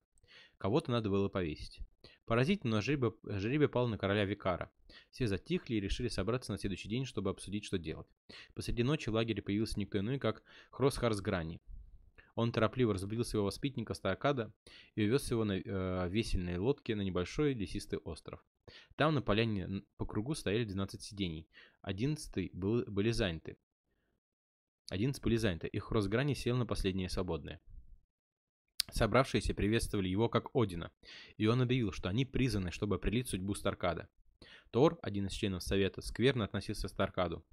[0.60, 1.80] Кого-то надо было повесить.
[2.26, 4.72] Поразительно, но жребий, жребий пал на короля Викара.
[5.10, 8.08] Все затихли и решили собраться на следующий день, чтобы обсудить, что делать.
[8.54, 11.60] Посреди ночи в лагере появился никто иной, как Хросхарс Грани.
[12.36, 14.54] Он торопливо разбудил своего воспитанника Старкада
[14.96, 18.44] и увез его на э, весельной лодке на небольшой лесистый остров.
[18.96, 21.48] Там на поляне по кругу стояли 12 сидений.
[21.82, 23.58] 11 был, были заняты.
[24.90, 27.62] 11 были заняты, и Хросграни сел на последнее свободное.
[28.92, 30.92] Собравшиеся приветствовали его как Одина,
[31.38, 34.10] и он объявил, что они призваны, чтобы определить судьбу Старкада.
[34.72, 37.46] Тор, один из членов Совета, скверно относился к Старкаду.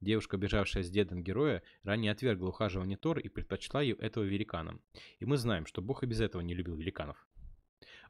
[0.00, 4.80] Девушка, бежавшая с дедом героя, ранее отвергла ухаживание Тора и предпочла этого великанам.
[5.18, 7.26] И мы знаем, что бог и без этого не любил великанов.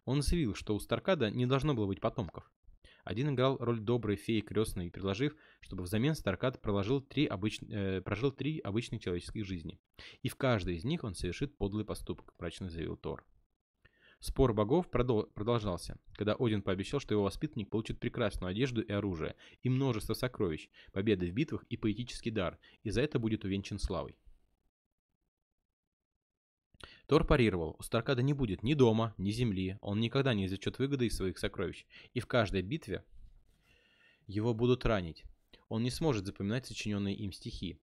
[0.04, 2.50] Он заявил, что у Старкада не должно было быть потомков.
[3.04, 7.58] Один играл роль доброй феи крестной, предложив, чтобы взамен Старкад проложил три обыч...
[7.62, 9.80] э, прожил три обычных человеческих жизни.
[10.22, 13.24] И в каждой из них он совершит подлый поступок, мрачно заявил Тор.
[14.20, 19.68] Спор богов продолжался, когда Один пообещал, что его воспитанник получит прекрасную одежду и оружие, и
[19.68, 24.16] множество сокровищ, победы в битвах и поэтический дар, и за это будет увенчан славой.
[27.06, 31.06] Тор парировал, у Старкада не будет ни дома, ни земли, он никогда не извлечет выгоды
[31.06, 33.04] из своих сокровищ, и в каждой битве
[34.26, 35.24] его будут ранить.
[35.68, 37.78] Он не сможет запоминать сочиненные им стихи.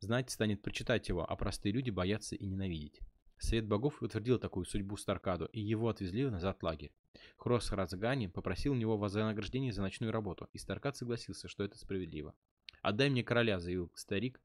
[0.00, 3.00] Знать станет прочитать его, а простые люди боятся и ненавидеть.
[3.38, 6.92] Совет богов утвердил такую судьбу Старкаду, и его отвезли назад в лагерь.
[7.36, 12.34] Хрос Разгани попросил у него вознаграждение за ночную работу, и Старкад согласился, что это справедливо.
[12.82, 14.40] «Отдай мне короля»,— заявил старик,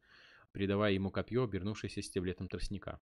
[0.51, 2.99] передавая ему копье, обернувшееся стеблетом тростника.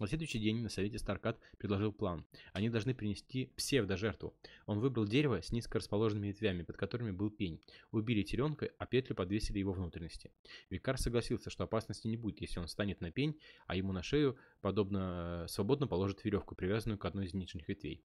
[0.00, 2.26] На следующий день на совете Старкат предложил план.
[2.52, 4.34] Они должны принести псевдо-жертву.
[4.66, 7.60] Он выбрал дерево с низко расположенными ветвями, под которыми был пень.
[7.92, 10.32] Убили теленка, а петлю подвесили его внутренности.
[10.68, 13.38] Викар согласился, что опасности не будет, если он встанет на пень,
[13.68, 18.02] а ему на шею подобно э, свободно положит веревку, привязанную к одной из нижних ветвей.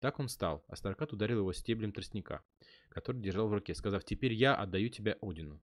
[0.00, 2.42] Так он встал, а Старкат ударил его стеблем тростника,
[2.88, 5.60] который держал в руке, сказав «Теперь я отдаю тебя Одину».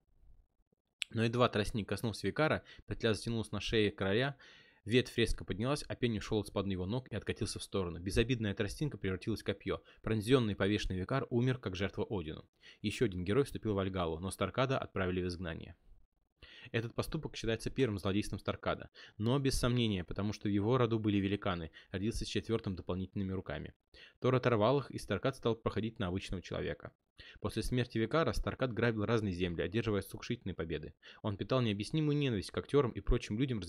[1.11, 4.36] Но едва тростник коснулся Викара, петля затянулась на шее короля,
[4.86, 7.99] Ветвь резко поднялась, а пень ушел из-под его ног и откатился в сторону.
[7.99, 9.81] Безобидная тростинка превратилась в копье.
[10.03, 12.45] Пронзенный повешенный викар умер, как жертва Одину.
[12.81, 15.75] Еще один герой вступил в Альгалу, но Старкада отправили в изгнание.
[16.72, 21.18] Этот поступок считается первым злодейством Старкада, но без сомнения, потому что в его роду были
[21.18, 23.74] великаны, родился с четвертым дополнительными руками.
[24.20, 26.91] Тор оторвал их, и Старкад стал проходить на обычного человека.
[27.39, 30.93] После смерти Викара Старкад грабил разные земли, одерживая сокрушительные победы.
[31.22, 33.61] Он питал необъяснимую ненависть к актерам и прочим людям,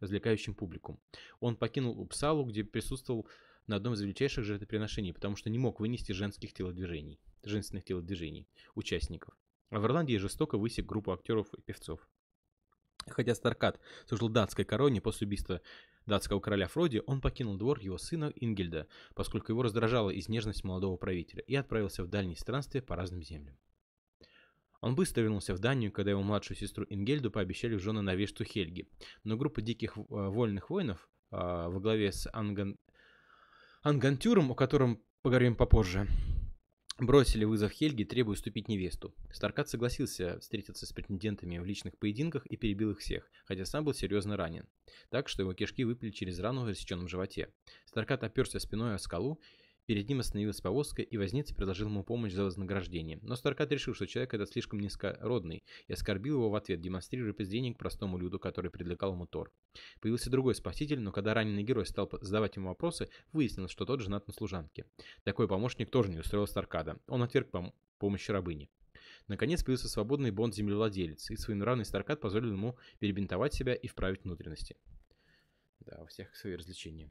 [0.00, 1.00] развлекающим публику.
[1.40, 3.26] Он покинул Упсалу, где присутствовал
[3.66, 9.34] на одном из величайших жертвоприношений, потому что не мог вынести женских телодвижений, женственных телодвижений участников.
[9.70, 12.06] А в Ирландии жестоко высек группу актеров и певцов.
[13.08, 15.60] Хотя Старкат служил датской короне после убийства
[16.06, 21.42] датского короля Фроди, он покинул двор его сына Ингельда, поскольку его раздражала изнежность молодого правителя,
[21.42, 23.56] и отправился в дальние странствия по разным землям.
[24.80, 28.88] Он быстро вернулся в Данию, когда его младшую сестру Ингельду пообещали в жены навешту Хельги.
[29.22, 32.76] Но группа диких э, вольных воинов э, во главе с Анган...
[33.82, 36.08] Ангантюром, о котором поговорим попозже,
[36.98, 39.14] бросили вызов Хельге, требуя уступить невесту.
[39.32, 43.94] Старкат согласился встретиться с претендентами в личных поединках и перебил их всех, хотя сам был
[43.94, 44.66] серьезно ранен.
[45.10, 47.52] Так что его кишки выпали через рану в рассеченном животе.
[47.86, 49.40] Старкат оперся спиной о скалу
[49.86, 53.18] Перед ним остановилась повозка, и возница предложил ему помощь за вознаграждение.
[53.22, 57.74] Но Старкат решил, что человек этот слишком низкородный, и оскорбил его в ответ, демонстрируя презрение
[57.74, 59.50] к простому люду, который предлагал ему Тор.
[60.00, 64.26] Появился другой спаситель, но когда раненый герой стал задавать ему вопросы, выяснилось, что тот женат
[64.28, 64.86] на служанке.
[65.24, 66.98] Такой помощник тоже не устроил Старкада.
[67.08, 68.70] Он отверг пом помощь рабыни.
[69.28, 74.76] Наконец появился свободный бонд-землевладелец, и своенравный Старкад позволил ему перебинтовать себя и вправить внутренности.
[75.80, 77.10] Да, у всех свои развлечения.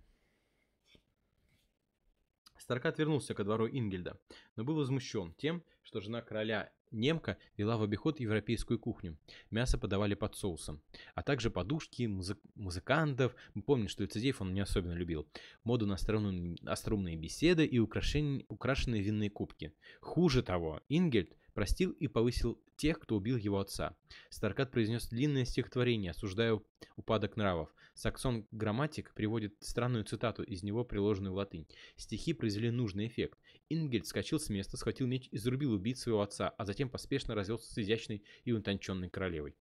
[2.61, 4.19] Старкат вернулся ко двору Ингельда,
[4.55, 9.17] но был возмущен тем, что жена короля немка вела в обиход европейскую кухню.
[9.49, 10.79] Мясо подавали под соусом,
[11.15, 13.35] а также подушки, музы музыкантов.
[13.55, 15.27] Мы помним, что лицедеев он не особенно любил.
[15.63, 19.73] Моду на остроумные беседы и украшенные винные кубки.
[19.99, 23.97] Хуже того, Ингельд простил и повысил тех, кто убил его отца.
[24.29, 26.61] Старкат произнес длинное стихотворение, осуждая
[26.95, 27.73] упадок нравов.
[27.93, 31.67] Саксон Грамматик приводит странную цитату из него, приложенную в латынь.
[31.95, 33.39] Стихи произвели нужный эффект.
[33.69, 37.71] Ингельд скачал с места, схватил меч и зарубил убить своего отца, а затем поспешно развелся
[37.71, 39.55] с изящной и утонченной королевой.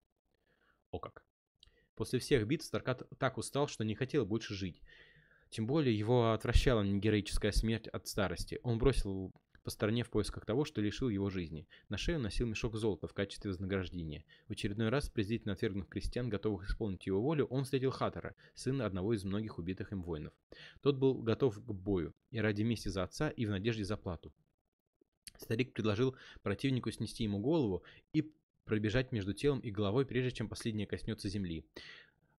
[0.91, 1.25] О как.
[1.95, 4.81] После всех битв Старкат так устал, что не хотел больше жить.
[5.49, 8.59] Тем более его отвращала негероическая смерть от старости.
[8.63, 9.33] Он бросил
[9.67, 11.67] по стороне в поисках того, что лишил его жизни.
[11.89, 14.23] На шею носил мешок золота в качестве вознаграждения.
[14.47, 19.13] В очередной раз, презрительно отвергнув крестьян, готовых исполнить его волю, он встретил Хаттера, сына одного
[19.13, 20.31] из многих убитых им воинов.
[20.79, 24.31] Тот был готов к бою, и ради мести за отца, и в надежде за плату.
[25.37, 30.87] Старик предложил противнику снести ему голову и пробежать между телом и головой, прежде чем последняя
[30.87, 31.65] коснется земли.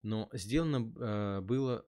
[0.02, 1.84] Но сделано э, было,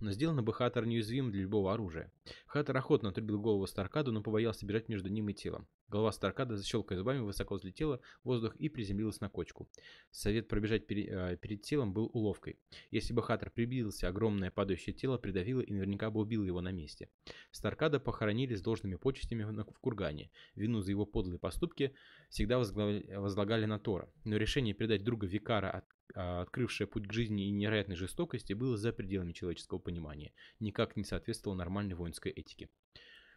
[0.00, 2.12] но сделано бы Хаттер неуязвим для любого оружия.
[2.46, 5.68] Хаттер охотно отрубил голову Старкаду, но побоялся бежать между ним и телом.
[5.90, 9.68] Голова Старкада, защелкая зубами, высоко взлетела в воздух и приземлилась на кочку.
[10.12, 12.58] Совет пробежать пере, э, перед телом был уловкой.
[12.92, 17.08] Если бы Хаттер приблизился, огромное падающее тело придавило и наверняка бы убило его на месте.
[17.50, 20.30] Старкада похоронили с должными почестями в, кургане.
[20.54, 21.92] Вину за его подлые поступки
[22.28, 24.08] всегда возлагали на Тора.
[24.24, 25.84] Но решение передать друга Викара от
[26.14, 31.04] а, открывшее путь к жизни и невероятной жестокости, было за пределами человеческого понимания, никак не
[31.04, 32.68] соответствовало нормальной воинской этике.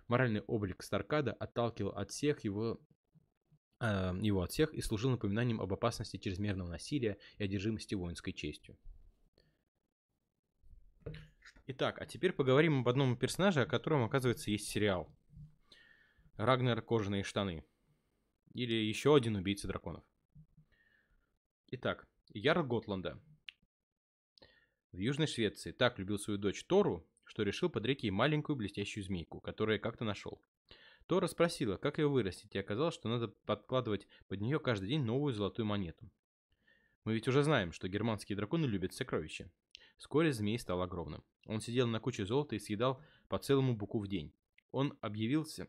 [0.07, 2.79] Моральный облик Старкада отталкивал от всех его
[3.79, 8.77] а, его от всех и служил напоминанием об опасности чрезмерного насилия и одержимости воинской честью.
[11.67, 15.13] Итак, а теперь поговорим об одном персонаже, о котором, оказывается, есть сериал.
[16.35, 17.65] Рагнер Кожаные штаны.
[18.53, 20.03] Или еще один убийца драконов.
[21.67, 23.21] Итак, Ярл Готланда.
[24.91, 29.41] В Южной Швеции так любил свою дочь Тору, что решил подарить ей маленькую блестящую змейку,
[29.41, 30.39] которую как-то нашел.
[31.07, 35.33] Тора спросила, как ее вырастить, и оказалось, что надо подкладывать под нее каждый день новую
[35.33, 36.07] золотую монету.
[37.05, 39.49] Мы ведь уже знаем, что германские драконы любят сокровища.
[39.97, 41.23] Вскоре змей стал огромным.
[41.47, 44.31] Он сидел на куче золота и съедал по целому буку в день.
[44.71, 45.67] Он объявился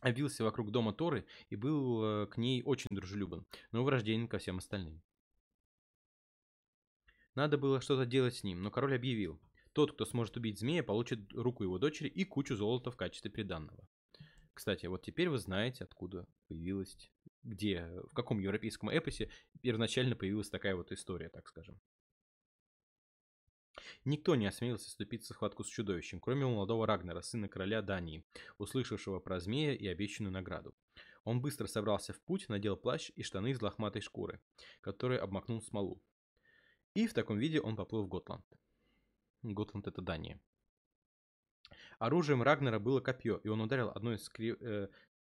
[0.00, 4.56] обвился вокруг дома Торы и был э, к ней очень дружелюбен, но враждебен ко всем
[4.56, 5.02] остальным.
[7.34, 9.38] Надо было что-то делать с ним, но король объявил,
[9.72, 13.86] тот, кто сможет убить змея, получит руку его дочери и кучу золота в качестве приданного.
[14.54, 17.10] Кстати, вот теперь вы знаете, откуда появилась,
[17.42, 19.30] где, в каком европейском эпосе
[19.62, 21.80] первоначально появилась такая вот история, так скажем.
[24.04, 28.24] Никто не осмелился вступиться в схватку с чудовищем, кроме молодого Рагнера, сына короля Дании,
[28.58, 30.74] услышавшего про змея и обещанную награду.
[31.24, 34.40] Он быстро собрался в путь, надел плащ и штаны из лохматой шкуры,
[34.80, 36.02] который обмакнул в смолу.
[36.94, 38.44] И в таком виде он поплыл в Готланд.
[39.42, 40.40] Готланд это Дания.
[41.98, 44.88] Оружием Рагнера было копье, и он ударил одно из э,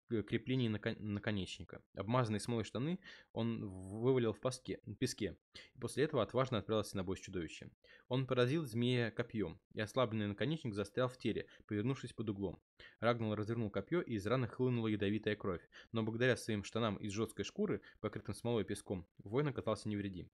[0.08, 1.82] креплений наконечника.
[1.94, 2.98] Обмазанные смолой штаны
[3.32, 5.36] он вывалил в паске, песке,
[5.74, 7.72] и после этого отважно отправился на бой с чудовищем.
[8.08, 12.62] Он поразил змея копьем, и ослабленный наконечник застрял в теле, повернувшись под углом.
[13.00, 17.44] Рагнал развернул копье, и из раны хлынула ядовитая кровь, но благодаря своим штанам из жесткой
[17.44, 20.30] шкуры, покрытым смолой и песком, воин оказался невредим.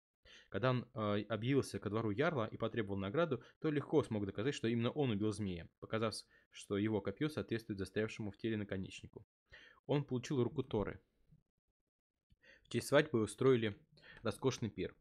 [0.51, 4.67] Когда он э, объявился ко двору Ярла и потребовал награду, то легко смог доказать, что
[4.67, 6.15] именно он убил змея, показав,
[6.51, 9.25] что его копье соответствует застрявшему в теле наконечнику.
[9.87, 11.01] Он получил руку Торы.
[12.65, 13.79] В честь свадьбы устроили
[14.23, 14.97] роскошный пир.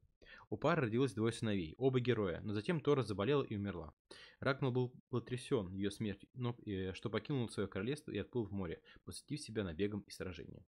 [0.52, 3.94] У пары родилось двое сыновей, оба героя, но затем Тора заболела и умерла.
[4.40, 8.82] Рагнал был потрясен ее смертью, но, э, что покинул свое королевство и отплыл в море,
[9.04, 10.64] посвятив себя набегам и сражениям.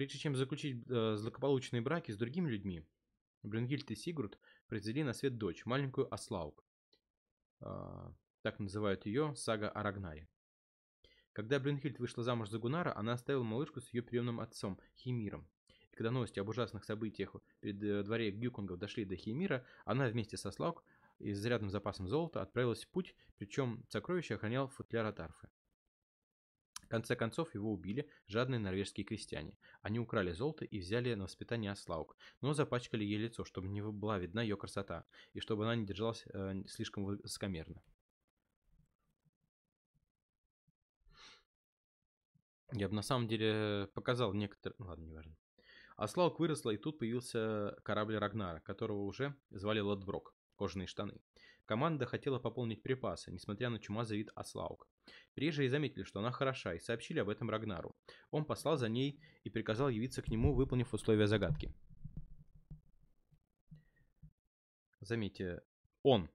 [0.00, 2.86] Прежде чем заключить э, злополучные браки с другими людьми,
[3.42, 6.64] Бренгильд и Сигурд произвели на свет дочь, маленькую Аслаук.
[7.60, 10.26] Э, так называют ее сага о Рагнаре.
[11.34, 15.46] Когда Брюнхильд вышла замуж за Гунара, она оставила малышку с ее приемным отцом, Химиром.
[15.92, 20.38] И когда новости об ужасных событиях перед э, дворе Гюкунгов дошли до Химира, она вместе
[20.38, 20.82] со Слаук
[21.18, 25.50] и с зарядным запасом золота отправилась в путь, причем сокровище охранял футляр от арфы.
[26.90, 29.56] Конце концов его убили жадные норвежские крестьяне.
[29.80, 34.18] Они украли золото и взяли на воспитание Аслаук, но запачкали ей лицо, чтобы не была
[34.18, 37.80] видна ее красота, и чтобы она не держалась э, слишком высокомерно.
[42.72, 44.74] Я бы на самом деле показал некоторые...
[44.80, 45.36] Ну, ладно, не важно.
[46.40, 51.20] Выросла, и тут появился корабль Рагнара, которого уже звали Лотброк, кожаные штаны.
[51.66, 54.88] Команда хотела пополнить припасы, несмотря на чумазый вид Аслаук.
[55.34, 57.96] Приезжие заметили, что она хороша, и сообщили об этом Рагнару.
[58.30, 61.72] Он послал за ней и приказал явиться к нему, выполнив условия загадки.
[65.00, 65.62] Заметьте,
[66.02, 66.28] он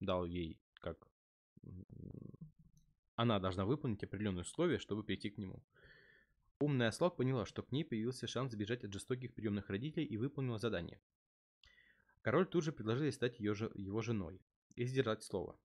[0.00, 1.08] дал ей как
[3.16, 5.62] она должна выполнить определенные условия, чтобы прийти к нему.
[6.60, 10.58] Умная Слог поняла, что к ней появился шанс сбежать от жестоких приемных родителей и выполнила
[10.58, 11.00] задание.
[12.24, 14.40] Король тут же предложил ей стать ее его женой
[14.76, 15.60] и сдержать слово.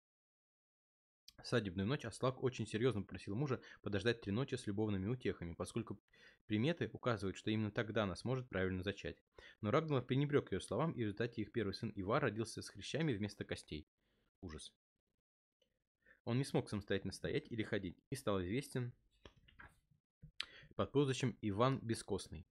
[1.43, 5.99] В свадебную ночь Аслак очень серьезно попросил мужа подождать три ночи с любовными утехами, поскольку
[6.45, 9.21] приметы указывают, что именно тогда она сможет правильно зачать.
[9.59, 13.11] Но Рагнар пренебрег ее словам, и в результате их первый сын Ивар родился с хрящами
[13.11, 13.85] вместо костей.
[14.39, 14.73] Ужас.
[16.23, 18.93] Он не смог самостоятельно стоять или ходить и стал известен
[20.77, 22.47] под прозвищем Иван Бескостный.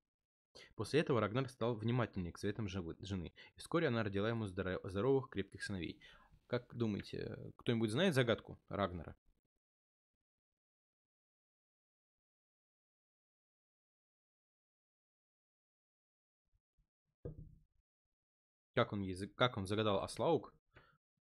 [0.75, 5.63] После этого Рагнар стал внимательнее к советам жены, и вскоре она родила ему здоровых, крепких
[5.63, 5.99] сыновей.
[6.47, 9.15] Как думаете, кто-нибудь знает загадку Рагнара?
[18.75, 20.53] Как он, как он загадал Аслаук?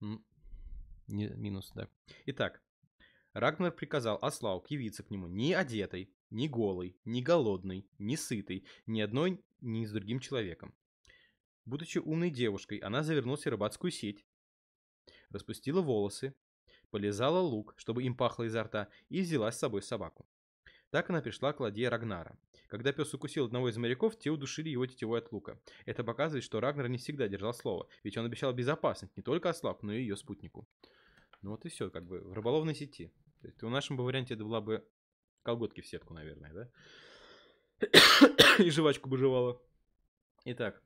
[0.00, 1.88] Не, минус, да.
[2.26, 2.62] Итак,
[3.32, 9.00] Рагнар приказал Аслаук явиться к нему ни одетой, ни голой, ни голодной, ни сытой, ни
[9.00, 10.74] одной, ни с другим человеком.
[11.64, 14.24] Будучи умной девушкой, она завернулась в рыбацкую сеть,
[15.30, 16.34] распустила волосы,
[16.90, 20.26] полезала лук, чтобы им пахло изо рта, и взяла с собой собаку.
[20.90, 22.36] Так она пришла к ладье Рагнара.
[22.66, 25.60] Когда пес укусил одного из моряков, те удушили его тетивой от лука.
[25.86, 29.82] Это показывает, что Рагнар не всегда держал слово, ведь он обещал безопасность не только Аслав,
[29.82, 30.68] но и ее спутнику.
[31.42, 33.12] Ну вот и все, как бы в рыболовной сети.
[33.40, 34.84] То есть в нашем бы варианте это была бы
[35.42, 36.68] колготки в сетку, наверное, да?
[38.58, 39.60] И жвачку бы жевала.
[40.44, 40.82] Итак.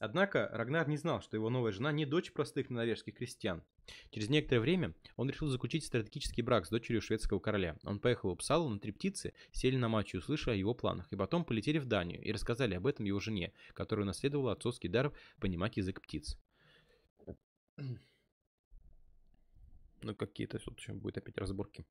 [0.00, 3.64] Однако Рагнар не знал, что его новая жена не дочь простых норвежских крестьян.
[4.10, 7.76] Через некоторое время он решил заключить стратегический брак с дочерью шведского короля.
[7.82, 11.10] Он поехал в Упсалу на три птицы, сели на матч и услышали о его планах,
[11.12, 15.12] и потом полетели в Данию и рассказали об этом его жене, которая унаследовала отцовский дар
[15.40, 16.38] понимать язык птиц.
[20.02, 21.84] Ну, какие-то тут будет опять разборки.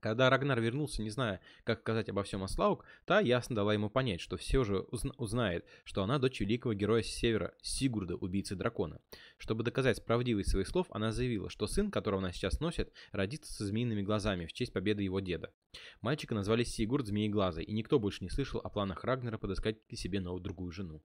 [0.00, 4.20] Когда Рагнар вернулся, не зная, как сказать обо всем Аслаук, та ясно дала ему понять,
[4.20, 9.00] что все же узна- узнает, что она дочь великого героя севера, Сигурда, убийцы дракона.
[9.38, 13.64] Чтобы доказать правдивость своих слов, она заявила, что сын, которого она сейчас носит, родится со
[13.64, 15.52] змеиными глазами в честь победы его деда.
[16.00, 20.42] Мальчика назвали Сигурд Змееглазый, и никто больше не слышал о планах Рагнара подыскать себе новую
[20.42, 21.02] другую жену.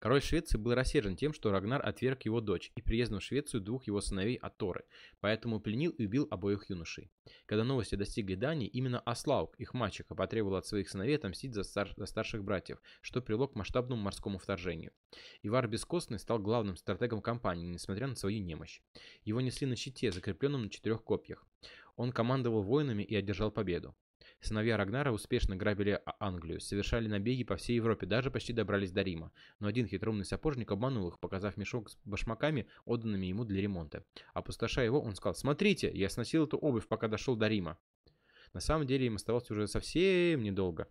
[0.00, 3.86] Король Швеции был рассержен тем, что Рагнар отверг его дочь и приездом в Швецию двух
[3.86, 4.86] его сыновей Аторы,
[5.20, 7.12] поэтому пленил и убил обоих юношей.
[7.44, 11.92] Когда новости достигли Дании, именно Аслаук, их мальчика, потребовал от своих сыновей отомстить за, стар
[11.96, 14.92] за старших братьев, что привело к масштабному морскому вторжению.
[15.42, 18.80] Ивар Бескостный стал главным стратегом кампании, несмотря на свою немощь.
[19.24, 21.46] Его несли на щите, закрепленном на четырех копьях.
[21.96, 23.94] Он командовал воинами и одержал победу.
[24.40, 29.02] Сыновья Рагнара успешно грабили а-, Англию, совершали набеги по всей Европе, даже почти добрались до
[29.02, 29.32] Рима.
[29.58, 34.04] Но один хитроумный сапожник обманул их, показав мешок с башмаками, отданными ему для ремонта.
[34.32, 37.78] Опустошая его, он сказал, «Смотрите, я сносил эту обувь, пока дошел до Рима».
[38.52, 40.88] На самом деле им оставалось уже совсем недолго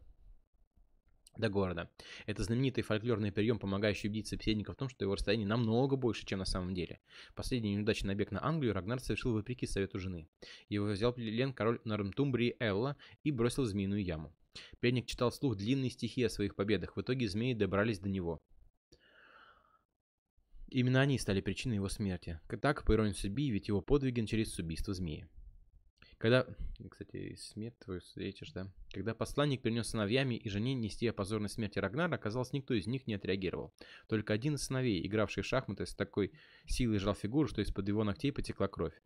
[1.39, 1.89] до города.
[2.25, 6.39] Это знаменитый фольклорный прием, помогающий убить собеседника в том, что его расстояние намного больше, чем
[6.39, 6.99] на самом деле.
[7.35, 10.27] Последний неудачный набег на Англию Рагнар совершил вопреки совету жены.
[10.67, 14.35] Его взял плен король Нормтумбрии Элла и бросил змеиную яму.
[14.79, 16.95] Пленник читал вслух длинные стихи о своих победах.
[16.95, 18.41] В итоге змеи добрались до него.
[20.69, 22.39] Именно они стали причиной его смерти.
[22.61, 25.27] Так, по иронии судьбы, ведь его подвиги начались с убийства змеи.
[26.19, 26.45] Когда,
[26.91, 28.67] кстати, смерть твою встретишь, да?
[28.91, 33.07] Когда посланник принес сыновьями и жене нести о позорной смерти Рагнара, оказалось, никто из них
[33.07, 33.73] не отреагировал.
[34.09, 36.33] Только один из сыновей, игравший в шахматы, с такой
[36.67, 39.01] силой жал фигуру, что из-под его ногтей потекла кровь.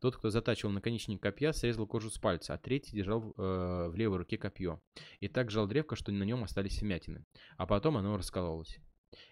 [0.00, 4.18] Тот, кто затачивал наконечник копья, срезал кожу с пальца, а третий держал э, в левой
[4.18, 4.80] руке копье.
[5.18, 7.24] И так жал древко, что на нем остались вмятины.
[7.56, 8.78] А потом оно раскололось.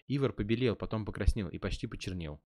[0.09, 2.41] Ивар побелел, потом покраснел и почти почернел.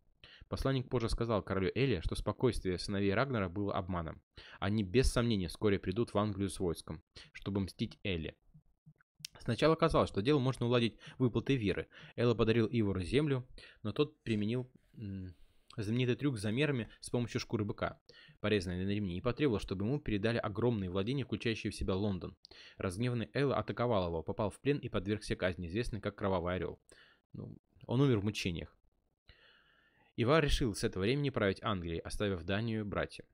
[0.49, 4.21] Посланник позже сказал королю Эли, что спокойствие сыновей Рагнара было обманом.
[4.61, 8.37] Они без сомнения вскоре придут в Англию с войском, чтобы мстить Эли.
[9.41, 11.89] Сначала казалось, что дело можно уладить выплатой веры.
[12.17, 13.47] Элла подарил Ивору землю,
[13.83, 14.71] но тот применил
[15.77, 18.01] знаменитый трюк с замерами с помощью шкуры быка,
[18.41, 22.37] порезанной на ремни, и потребовал, чтобы ему передали огромные владения, включающие в себя Лондон.
[22.79, 26.81] Разгневанный Элла атаковал его, попал в плен и подвергся казни, известной как Кровавый Орел.
[27.33, 28.74] Ну, он умер в мучениях.
[30.17, 33.27] Ивар решил с этого времени править Англией, оставив Данию братьям.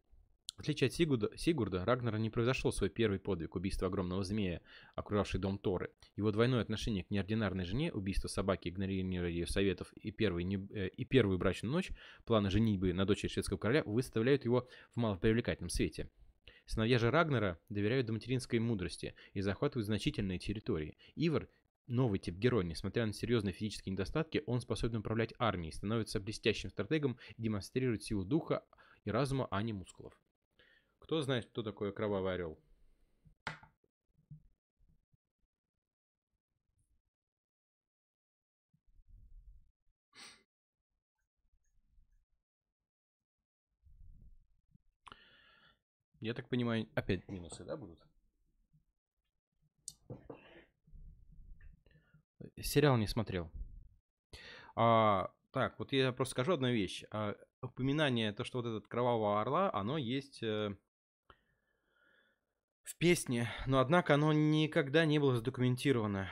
[0.57, 4.61] В отличие от Сигурда, Сигурда, Рагнар не произошел свой первый подвиг убийства огромного змея,
[4.95, 5.91] окружавший дом Торы.
[6.17, 11.05] Его двойное отношение к неординарной жене, убийство собаки, игнорирование ее советов и, первый, э, и
[11.05, 11.91] первую брачную ночь,
[12.27, 16.11] планы женитьбы на дочери шведского короля выставляют его в малопривлекательном свете.
[16.67, 20.97] Сыновья же Рагнара доверяют до материнской мудрости и захватывают значительные территории.
[21.17, 21.49] Ивар
[21.91, 22.65] новый тип героя.
[22.65, 28.25] Несмотря на серьезные физические недостатки, он способен управлять армией, становится блестящим стратегом и демонстрирует силу
[28.25, 28.65] духа
[29.05, 30.19] и разума, а не мускулов.
[30.99, 32.59] Кто знает, кто такой Кровавый Орел?
[46.21, 47.99] Я так понимаю, опять минусы, да, будут?
[52.61, 53.51] Сериал не смотрел.
[54.77, 57.05] А, так, вот я просто скажу одну вещь.
[57.11, 60.75] А, упоминание, то, что вот этот Кровавого Орла, оно есть э,
[62.83, 66.31] в песне, но однако оно никогда не было задокументировано.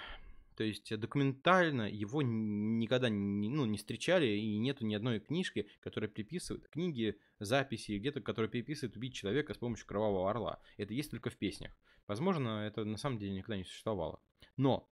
[0.57, 6.11] То есть документально его никогда не, ну, не встречали, и нету ни одной книжки, которая
[6.11, 10.61] приписывает, книги, записи, где-то, которая приписывает убить человека с помощью кровавого орла.
[10.77, 11.71] Это есть только в песнях.
[12.09, 14.21] Возможно, это на самом деле никогда не существовало.
[14.57, 14.91] Но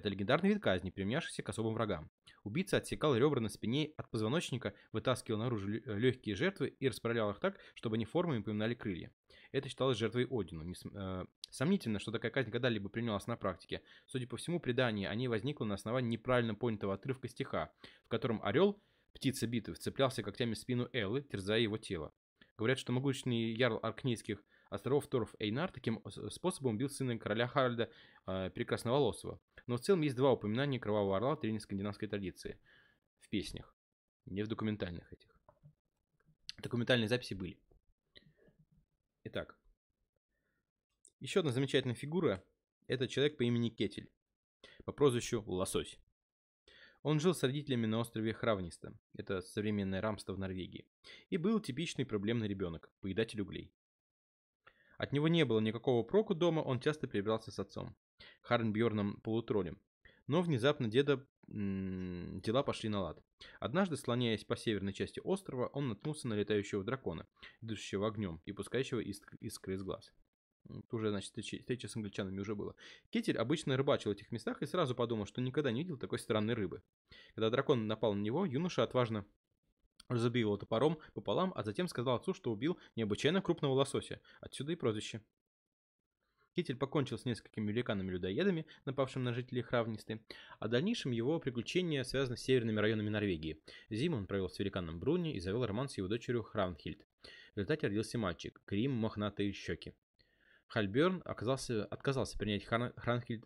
[0.00, 2.10] это легендарный вид казни, применявшийся к особым врагам.
[2.42, 7.58] Убийца отсекал ребра на спине от позвоночника, вытаскивал наружу легкие жертвы и расправлял их так,
[7.74, 9.12] чтобы они формами напоминали крылья.
[9.52, 10.62] Это считалось жертвой Одину.
[10.62, 13.82] Не, э, сомнительно, что такая казнь когда-либо применялась на практике.
[14.06, 17.70] Судя по всему, предание о ней возникло на основании неправильно понятого отрывка стиха,
[18.06, 18.82] в котором орел,
[19.12, 22.12] птица битвы, вцеплялся когтями в спину Эллы, терзая его тело.
[22.56, 27.90] Говорят, что могучный ярл Аркнейских островов Торов Эйнар таким способом убил сына короля Харальда
[28.26, 29.40] э, Прекрасноволосого.
[29.66, 32.58] Но в целом есть два упоминания Кровавого Орла в древней скандинавской традиции.
[33.18, 33.74] В песнях.
[34.24, 35.36] Не в документальных этих.
[36.58, 37.58] Документальные записи были.
[39.24, 39.58] Итак.
[41.18, 42.42] Еще одна замечательная фигура.
[42.86, 44.10] Это человек по имени Кетель.
[44.84, 45.98] По прозвищу Лосось.
[47.02, 50.86] Он жил с родителями на острове Хравниста, это современное рамство в Норвегии,
[51.30, 53.72] и был типичный проблемный ребенок, поедатель углей.
[55.00, 57.96] От него не было никакого проку дома, он часто перебирался с отцом,
[58.42, 59.80] Харнбьорном полутролем.
[60.26, 63.24] Но внезапно деда дела пошли на лад.
[63.60, 67.26] Однажды, слоняясь по северной части острова, он наткнулся на летающего дракона,
[67.62, 70.12] дышащего огнем и пускающего искры из глаз.
[70.68, 72.74] Это уже, значит, встреча, с англичанами уже было.
[73.08, 76.52] Кетель обычно рыбачил в этих местах и сразу подумал, что никогда не видел такой странной
[76.52, 76.82] рыбы.
[77.34, 79.24] Когда дракон напал на него, юноша отважно
[80.18, 84.20] забил его топором пополам, а затем сказал отцу, что убил необычайно крупного лосося.
[84.40, 85.22] Отсюда и прозвище.
[86.56, 90.20] Китель покончил с несколькими великанами-людоедами, напавшими на жителей Хравнисты,
[90.58, 93.62] а дальнейшем его приключения связаны с северными районами Норвегии.
[93.88, 97.06] Зиму он провел с великаном Бруни и завел роман с его дочерью Хравнхильд.
[97.54, 99.94] В результате родился мальчик, Крим Мохнатые щеки.
[100.66, 103.44] Хальберн оказался, отказался принять Хранхильд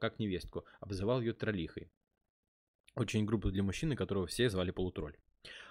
[0.00, 1.90] как невестку, обзывал ее троллихой.
[2.96, 5.16] Очень грубо для мужчины, которого все звали полутролль.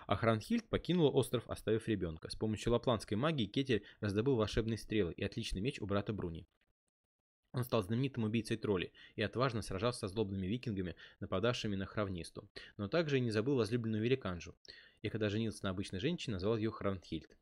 [0.07, 2.29] А Хранхильд покинула остров, оставив ребенка.
[2.29, 6.47] С помощью лапландской магии Кетель раздобыл волшебные стрелы и отличный меч у брата Бруни.
[7.51, 12.47] Он стал знаменитым убийцей троллей и отважно сражался с злобными викингами, нападавшими на Хравнисту,
[12.77, 14.55] но также и не забыл возлюбленную великанжу,
[15.01, 17.35] и когда женился на обычной женщине, назвал ее Хранхильд.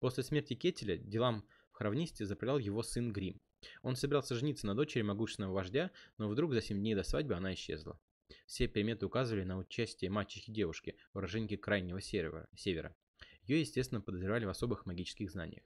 [0.00, 3.40] После смерти Кетеля делам в Хравнисте заправлял его сын Грим.
[3.82, 7.52] Он собирался жениться на дочери могущественного вождя, но вдруг за 7 дней до свадьбы она
[7.52, 8.00] исчезла.
[8.46, 12.96] Все приметы указывали на участие мачехи девушки, уроженки крайнего севера.
[13.44, 15.62] Ее, естественно, подозревали в особых магических знаниях.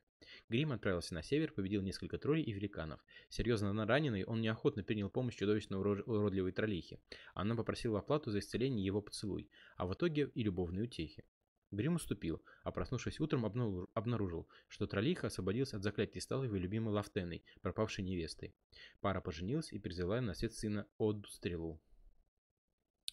[0.49, 3.01] Грим отправился на север, победил несколько троллей и великанов.
[3.29, 7.01] Серьезно раненый, он неохотно принял помощь чудовищно уродливой троллихи.
[7.35, 11.25] Она попросила оплату за исцеление его поцелуй, а в итоге и любовные утехи.
[11.71, 13.47] Грим уступил, а проснувшись утром
[13.95, 18.57] обнаружил, что Тролиха освободился от заклятия и стал его любимой Лафтеной, пропавшей невестой.
[19.01, 21.81] Пара поженилась и призвала на свет сына Одду Стрелу.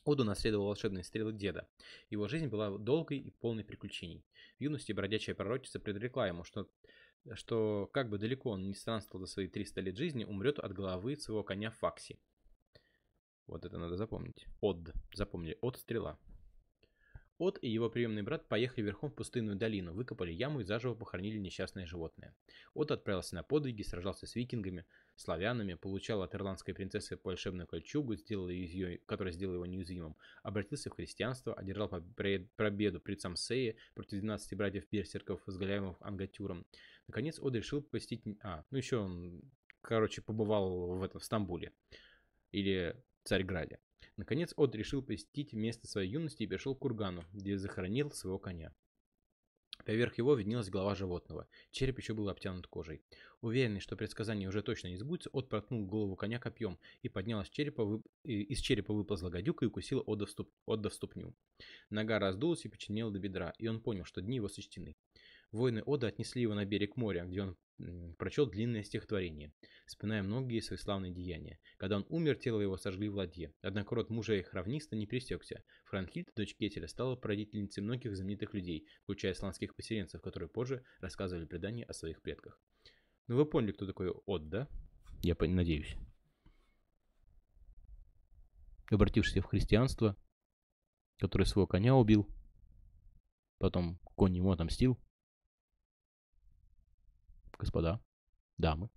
[0.07, 1.67] Оду наследовал волшебные стрелы деда.
[2.09, 4.23] Его жизнь была долгой и полной приключений.
[4.57, 6.69] В юности бродячая пророчица предрекла ему, что,
[7.33, 11.17] что как бы далеко он не странствовал за свои 300 лет жизни, умрет от головы
[11.17, 12.17] своего коня Факси.
[13.47, 14.47] Вот это надо запомнить.
[14.61, 14.93] Од.
[15.13, 15.57] Запомнили.
[15.59, 16.17] Од стрела.
[17.37, 21.37] От и его приемный брат поехали верхом в пустынную долину, выкопали яму и заживо похоронили
[21.37, 22.35] несчастное животное.
[22.73, 24.85] От отправился на подвиги, сражался с викингами,
[25.15, 30.93] славянами, получал от ирландской принцессы волшебную кольчугу, сделал ее, которая сделала его неуязвимым, обратился в
[30.93, 36.65] христианство, одержал победу пред Самсея против 12 братьев-берсерков с Галяемым Ангатюром.
[37.07, 38.23] Наконец Од решил посетить...
[38.41, 39.41] А, ну еще он,
[39.81, 41.71] короче, побывал в, этом, в Стамбуле.
[42.51, 43.79] Или Царьграде.
[44.15, 48.73] Наконец Од решил посетить место своей юности и пришел к кургану, где захоронил своего коня.
[49.85, 51.47] Поверх его виднелась голова животного.
[51.71, 53.01] Череп еще был обтянут кожей.
[53.41, 57.49] Уверенный, что предсказание уже точно не сбудется, Од проткнул голову коня копьем и поднял из
[57.49, 58.05] черепа, вып...
[58.23, 60.49] из черепа выползла гадюка и укусила Ода в, ступ...
[60.65, 61.33] Отда в ступню.
[61.89, 64.97] Нога раздулась и починела до бедра, и он понял, что дни его сочтены.
[65.51, 67.57] Воины Ода отнесли его на берег моря, где он
[68.17, 69.53] прочел длинное стихотворение,
[69.85, 71.59] вспоминая многие свои славные деяния.
[71.77, 73.53] Когда он умер, тело его сожгли в ладье.
[73.61, 75.63] Однако род мужа их равниста не пресекся.
[75.85, 81.85] Франхильд, дочь Кетеля, стала породительницей многих знаменитых людей, включая сланских поселенцев, которые позже рассказывали предания
[81.85, 82.59] о своих предках.
[83.27, 84.67] Ну вы поняли, кто такой Од, да?
[85.21, 85.95] Я надеюсь.
[88.89, 90.15] Обратившийся в христианство,
[91.19, 92.27] который своего коня убил,
[93.57, 94.97] потом конь ему отомстил,
[97.57, 97.99] господа,
[98.57, 98.89] дамы.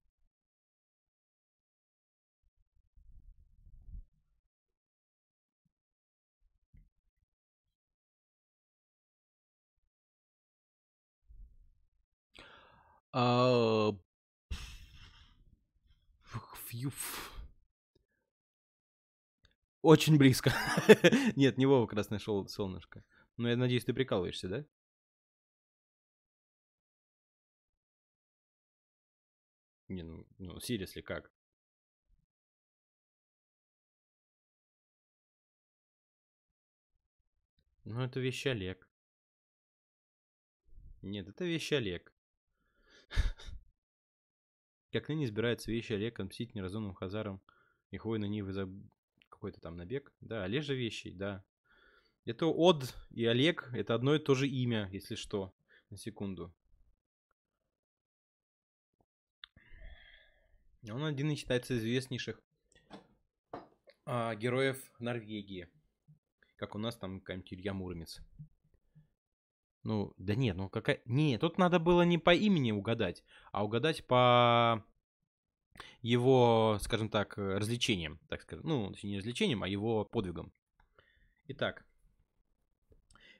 [13.12, 13.92] А...
[19.82, 20.52] Очень близко.
[21.36, 23.02] Нет, не Вова Красное Солнышко.
[23.36, 24.64] Но я надеюсь, ты прикалываешься, да?
[29.90, 31.32] Не, ну, ну, seriously, как?
[37.82, 38.88] Ну, это вещь Олег.
[41.02, 42.14] Нет, это вещь Олег.
[44.92, 47.42] Как ныне избирается вещи Олег отмстить неразумным хазарам
[47.90, 48.68] их воина Нивы за
[49.28, 50.12] какой-то там набег.
[50.20, 51.44] Да, Олежа вещей, да.
[52.26, 55.52] Это Од и Олег, это одно и то же имя, если что.
[55.88, 56.54] На секунду.
[60.88, 62.40] Он один из считается известнейших
[64.06, 65.68] а, героев Норвегии.
[66.56, 68.20] Как у нас там какая-нибудь Илья Муромец.
[69.82, 71.00] Ну, да нет, ну какая...
[71.04, 74.84] Не, тут надо было не по имени угадать, а угадать по
[76.02, 78.64] его, скажем так, развлечениям, так сказать.
[78.64, 80.52] Ну, точнее, не развлечениям, а его подвигам.
[81.46, 81.86] Итак,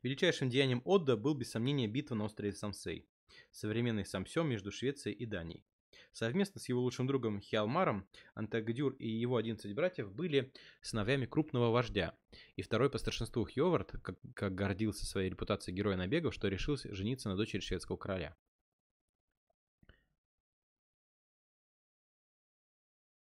[0.03, 3.07] величайшим деянием Отда был, без сомнения, битва на острове Самсей,
[3.51, 5.65] современный Самсё между Швецией и Данией.
[6.12, 10.53] Совместно с его лучшим другом Хиалмаром Антагдюр и его 11 братьев были
[10.83, 12.15] сыновьями крупного вождя.
[12.57, 17.29] И второй по старшинству Хьовард, как, как гордился своей репутацией героя набегов, что решил жениться
[17.29, 18.37] на дочери шведского короля.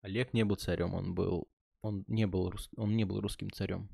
[0.00, 1.48] Олег не был царем, он был,
[1.80, 3.88] он не был, рус- он не был русским царем.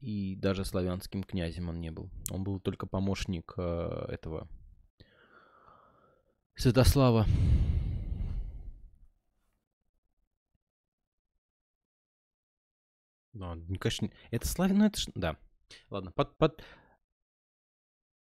[0.00, 2.10] И даже славянским князем он не был.
[2.30, 4.48] Он был только помощник э, этого
[6.58, 7.24] Святослава.
[13.32, 15.36] Ну, он, конечно, не- это славян, ну это ж, да.
[15.88, 16.64] Ладно, под, под...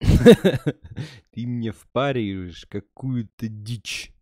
[0.00, 4.12] Ты мне впариваешь какую-то дичь.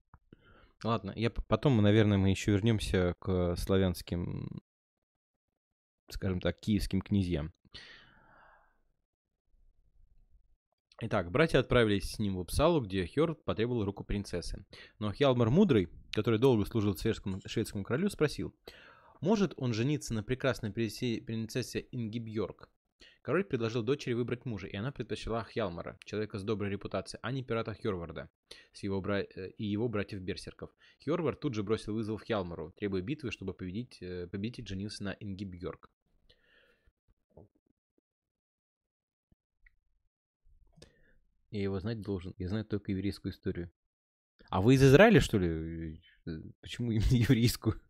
[0.85, 4.63] Ладно, я потом, наверное, мы еще вернемся к славянским,
[6.09, 7.53] скажем так, киевским князьям.
[11.01, 14.65] Итак, братья отправились с ним в Упсалу, где Хёрд потребовал руку принцессы.
[15.01, 18.55] Но Хьялмар Мудрый, который долго служил шведскому, шведскому королю, спросил,
[19.21, 22.71] может он жениться на прекрасной принцессе Ингибьорг?
[23.23, 27.43] Король предложил дочери выбрать мужа, и она предпочла Хьялмара, человека с доброй репутацией, а не
[27.43, 28.29] пирата Хьорварда
[28.73, 30.71] с его бра- э, и его братьев-берсерков.
[31.05, 35.91] Хьорвард тут же бросил вызов Хьялмару, требуя битвы, чтобы победить, э, победитель женился на Ингибьорг.
[41.55, 42.35] Я его знать должен.
[42.37, 43.71] Я знаю только еврейскую историю.
[44.49, 46.01] А вы из Израиля, что ли?
[46.27, 47.81] Э, Почему именно еврейскую?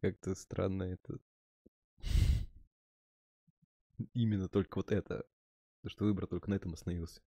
[0.00, 1.20] Как-то странно это.
[4.12, 5.24] Именно только вот это.
[5.80, 7.22] Потому что выбор только на этом остановился.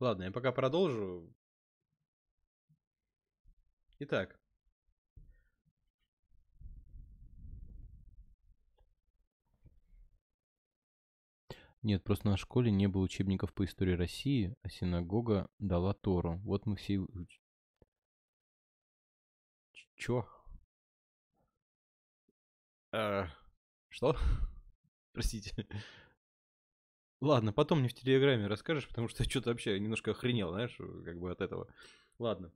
[0.00, 1.30] Ладно, я пока продолжу.
[3.98, 4.40] Итак.
[11.82, 16.38] Нет, просто на школе не было учебников по истории России, а синагога дала Тору.
[16.44, 17.06] Вот мы все...
[19.96, 20.26] Чё?
[22.92, 23.28] А,
[23.88, 24.16] Что?
[25.12, 25.66] Простите.
[27.20, 31.18] Ладно, потом мне в Телеграме расскажешь, потому что я что-то вообще немножко охренел, знаешь, как
[31.18, 31.68] бы от этого.
[32.18, 32.52] Ладно.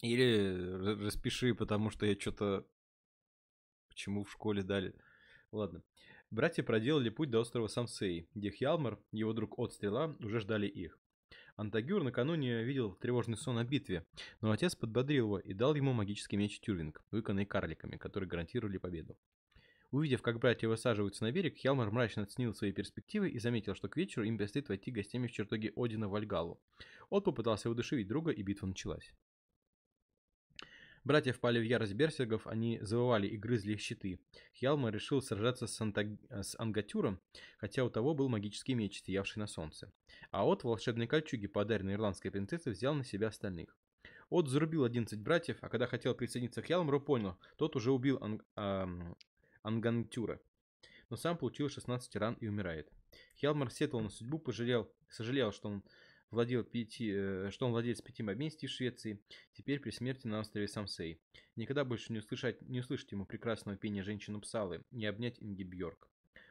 [0.00, 2.66] Или ра- распиши, потому что я что-то...
[3.88, 4.94] Почему в школе дали?
[5.52, 5.82] Ладно.
[6.30, 10.96] Братья проделали путь до острова Самсей, где Хьялмар его друг От Стрела уже ждали их.
[11.56, 14.06] Антагюр накануне видел тревожный сон о битве,
[14.40, 19.18] но отец подбодрил его и дал ему магический меч Тюрвинг, выкованный карликами, которые гарантировали победу.
[19.90, 23.96] Увидев, как братья высаживаются на берег, Хьялмар мрачно оценил свои перспективы и заметил, что к
[23.96, 26.60] вечеру им предстоит войти гостями в чертоги Одина в Вальгалу.
[27.08, 29.12] От попытался удушевить друга, и битва началась.
[31.02, 34.20] Братья впали в ярость берсергов, они завывали и грызли их щиты.
[34.58, 37.20] Хьялмар решил сражаться с, Антаг- с Ангатюром,
[37.58, 39.90] хотя у того был магический меч, сиявший на солнце.
[40.30, 43.76] А от волшебной кольчуги, подаренной ирландской принцессе, взял на себя остальных.
[44.28, 48.44] От зарубил 11 братьев, а когда хотел присоединиться к Хьялмару, понял, тот уже убил Анг-
[49.62, 50.40] Ангантюра.
[51.08, 52.90] Но сам получил 16 ран и умирает.
[53.38, 55.84] Хьялмар сетовал на судьбу, пожалел, сожалел, что он
[56.30, 59.20] владел пяти, э, что он владелец пяти поместий в Швеции,
[59.52, 61.20] теперь при смерти на острове Самсей.
[61.56, 66.08] Никогда больше не услышать, не услышать ему прекрасного пения женщины Псалы, не обнять Инги Бьорк.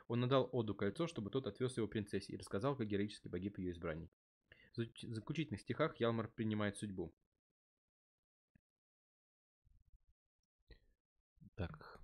[0.07, 3.71] Он надал Оду кольцо, чтобы тот отвез его принцессе и рассказал, как героически погиб ее
[3.71, 4.11] избранник.
[4.73, 7.13] В заключ- заключительных стихах Ялмар принимает судьбу.
[11.55, 11.99] Так.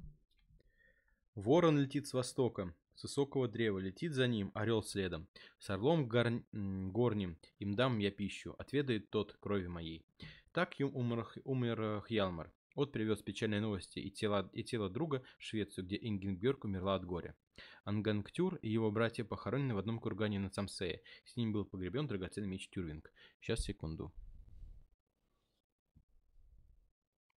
[1.35, 5.27] Ворон летит с востока, с высокого древа, летит за ним, орел следом.
[5.59, 6.27] С орлом гор...
[6.53, 10.05] горним им дам я пищу, отведает тот крови моей.
[10.53, 12.53] Так ю- умер, умер э, Хьялмар.
[12.75, 17.05] От привез печальные новости и тело, и тело друга в Швецию, где Ингенберг умерла от
[17.05, 17.35] горя.
[17.83, 21.01] Ангангтюр и его братья похоронены в одном кургане на Самсее.
[21.25, 23.11] С ним был погребен драгоценный меч Тюрвинг.
[23.41, 24.13] Сейчас, секунду.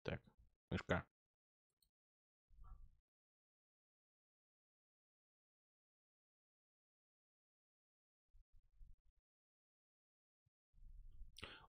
[0.03, 0.21] Так,
[0.69, 1.05] мышка.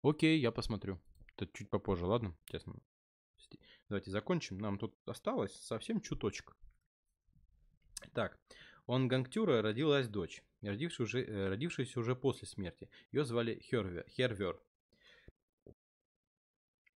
[0.02, 1.00] Окей, я посмотрю.
[1.36, 2.36] Это чуть попозже, ладно?
[2.46, 2.74] Честно.
[3.88, 4.58] Давайте закончим.
[4.58, 6.56] Нам тут осталось совсем чуточек.
[8.12, 8.38] Так,
[8.86, 12.88] у Ангангтюра родилась дочь, родившаяся уже, э, родившаяся уже после смерти.
[13.12, 14.04] Ее звали Хервер.
[14.08, 14.60] Хервер.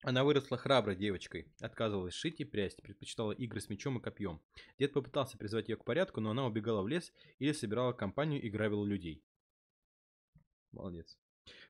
[0.04, 4.42] Она выросла храброй девочкой, отказывалась шить и прясть, предпочитала игры с мечом и копьем.
[4.78, 8.50] Дед попытался призвать ее к порядку, но она убегала в лес или собирала компанию и
[8.50, 9.24] грабила людей.
[10.72, 11.18] Молодец.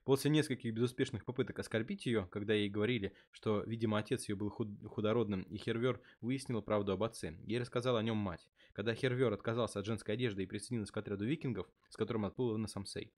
[0.04, 4.86] После нескольких безуспешных попыток оскорбить ее, когда ей говорили, что, видимо, отец ее был худ-
[4.88, 7.38] худородным, и Хервер выяснила правду об отце.
[7.46, 8.48] Ей рассказала о нем мать.
[8.74, 12.68] Когда Хервер отказался от женской одежды и присоединился к отряду викингов, с которым отплыл на
[12.68, 13.12] Самсей.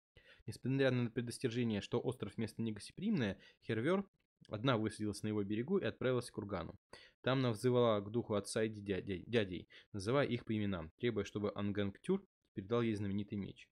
[0.45, 4.05] Несмотря на предостережение, что остров место негостеприимное, Хервер
[4.47, 6.79] Одна высадилась на его берегу и отправилась к кургану.
[7.21, 11.51] Там она взывала к духу отца и дядей, дядей, называя их по именам, требуя, чтобы
[11.53, 13.69] Ангангтюр передал ей знаменитый меч.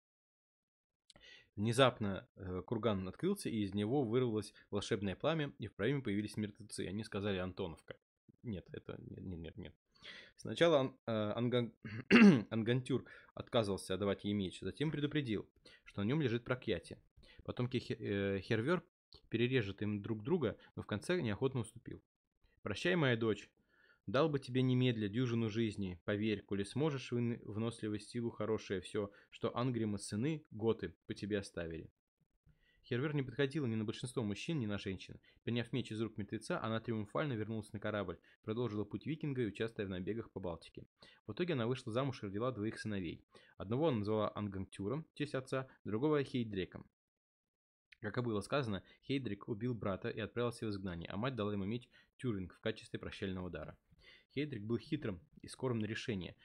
[1.57, 6.85] Внезапно э, курган открылся, и из него вырвалось волшебное пламя, и в проеме появились мертвецы.
[6.87, 7.95] Они сказали Антоновка.
[8.43, 8.95] Нет, это...
[8.99, 9.75] Нет, нет, нет.
[10.35, 11.73] Сначала ан, э, Анган,
[12.51, 15.49] Ангантюр отказывался отдавать ей меч, затем предупредил,
[15.85, 17.01] что на нем лежит проклятие.
[17.43, 18.83] Потомки э, Хервер
[19.29, 22.03] перережет им друг друга, но в конце неохотно уступил.
[22.61, 23.49] «Прощай, моя дочь.
[24.07, 25.99] Дал бы тебе немедля дюжину жизни.
[26.05, 31.91] Поверь, коли сможешь вы выносливость силу хорошее все, что Ангрима сыны, готы, по тебе оставили».
[32.85, 35.19] Хервер не подходила ни на большинство мужчин, ни на женщин.
[35.43, 39.85] Приняв меч из рук мертвеца, она триумфально вернулась на корабль, продолжила путь викинга и участвуя
[39.85, 40.85] в набегах по Балтике.
[41.25, 43.25] В итоге она вышла замуж и родила двоих сыновей.
[43.57, 46.89] Одного она назвала Ангантюром, честь отца, другого Хейдреком.
[47.99, 51.65] Как и было сказано, Хейдрик убил брата и отправился в изгнание, а мать дала ему
[51.65, 53.77] меч Тюринг в качестве прощального удара.
[54.37, 56.35] Хейдрик был хитрым и скорым на решение,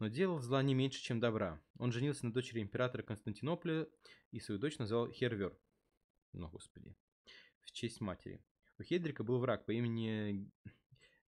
[0.00, 1.62] но делал зла не меньше, чем добра.
[1.78, 3.86] Он женился на дочери императора Константинополя
[4.32, 5.56] и свою дочь назвал Хервер.
[6.32, 6.96] Ну, господи.
[7.60, 8.42] В честь матери.
[8.80, 10.50] У Хейдрика был враг по имени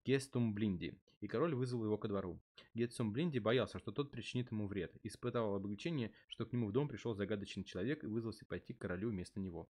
[0.07, 2.41] Гестум Блинди, и король вызвал его ко двору.
[2.73, 6.89] Гетсум Блинди боялся, что тот причинит ему вред, испытывал облегчение, что к нему в дом
[6.89, 9.69] пришел загадочный человек и вызвался пойти к королю вместо него.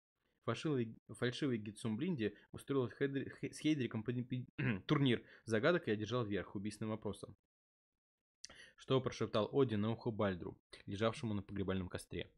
[0.46, 4.04] Фальшивый, фальшивый Гитсум Блинди устроил с Хейдриком
[4.86, 7.36] турнир загадок и одержал верх убийственным вопросом.
[8.76, 12.30] Что прошептал Один на ухо Бальдру, лежавшему на погребальном костре.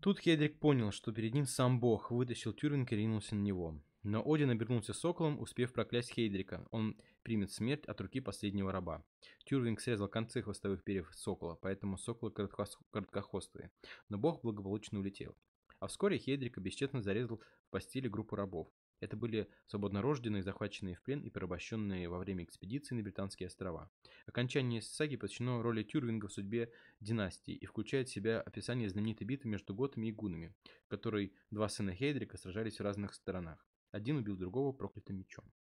[0.00, 3.78] Тут Хедрик понял, что перед ним сам бог, вытащил Тюринг и ринулся на него.
[4.02, 6.66] Но Один обернулся соколом, успев проклясть Хейдрика.
[6.70, 9.04] Он примет смерть от руки последнего раба.
[9.44, 13.70] Тюрвинг срезал концы хвостовых перьев сокола, поэтому соколы короткохвостые.
[14.08, 15.36] Но бог благополучно улетел.
[15.82, 18.68] А вскоре Хейдрика бесчестно зарезал в постели группу рабов.
[19.00, 23.90] Это были свободнорожденные, захваченные в плен и порабощенные во время экспедиции на Британские острова.
[24.26, 29.50] Окончание саги посвящено роли Тюрвинга в судьбе династии и включает в себя описание знаменитой битвы
[29.50, 30.54] между готами и гунами,
[30.84, 33.66] в которой два сына Хейдрика сражались в разных сторонах.
[33.90, 35.52] Один убил другого проклятым мечом.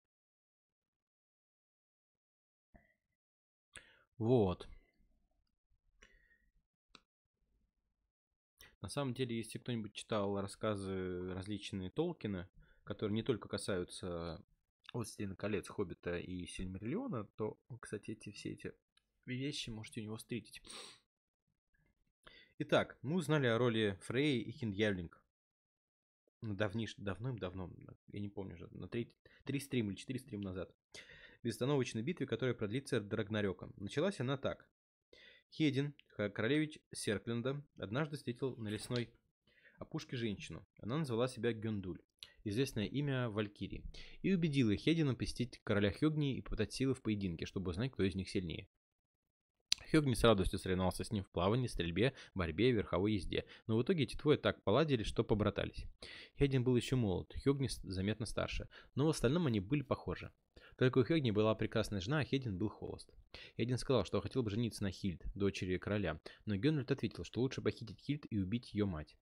[4.20, 4.70] Вот.
[8.82, 12.50] На самом деле, если кто-нибудь читал рассказы различные Толкина,
[12.84, 14.44] которые не только касаются
[14.94, 18.74] «Властелина колец», «Хоббита» и «Сильмариллиона», то, кстати, эти все эти
[19.26, 20.62] вещи можете у него встретить.
[22.58, 25.22] Итак, мы узнали о роли Фрей и Хиндьявлинг
[26.42, 27.72] давниш, давным-давно,
[28.08, 29.14] я не помню уже, на 3,
[29.46, 30.74] 3 стрима или 4 стрима назад,
[31.44, 33.70] безостановочной битве, которая продлится до Рагнарёка.
[33.78, 34.68] Началась она так.
[35.52, 39.10] Хедин, королевич Серкленда, однажды встретил на лесной
[39.80, 40.66] опушке женщину.
[40.80, 42.00] Она назвала себя Гюндуль,
[42.44, 43.84] известное имя Валькирии,
[44.22, 48.16] и убедила Хедина посетить короля Хёгни и попытать силы в поединке, чтобы узнать, кто из
[48.16, 48.70] них сильнее.
[49.92, 53.84] Хёгни с радостью соревновался с ним в плавании, стрельбе, борьбе и верховой езде, но в
[53.84, 55.86] итоге эти двое так поладили, что побратались.
[56.38, 60.32] Хедин был еще молод, Хёгни заметно старше, но в остальном они были похожи.
[60.78, 63.14] Только у Хёгни была прекрасная жена, а Хедин был холост.
[63.58, 67.62] Хедин сказал, что хотел бы жениться на Хильд, дочери короля, но Генрид ответил, что лучше
[67.62, 69.18] похитить Хильд и убить ее мать.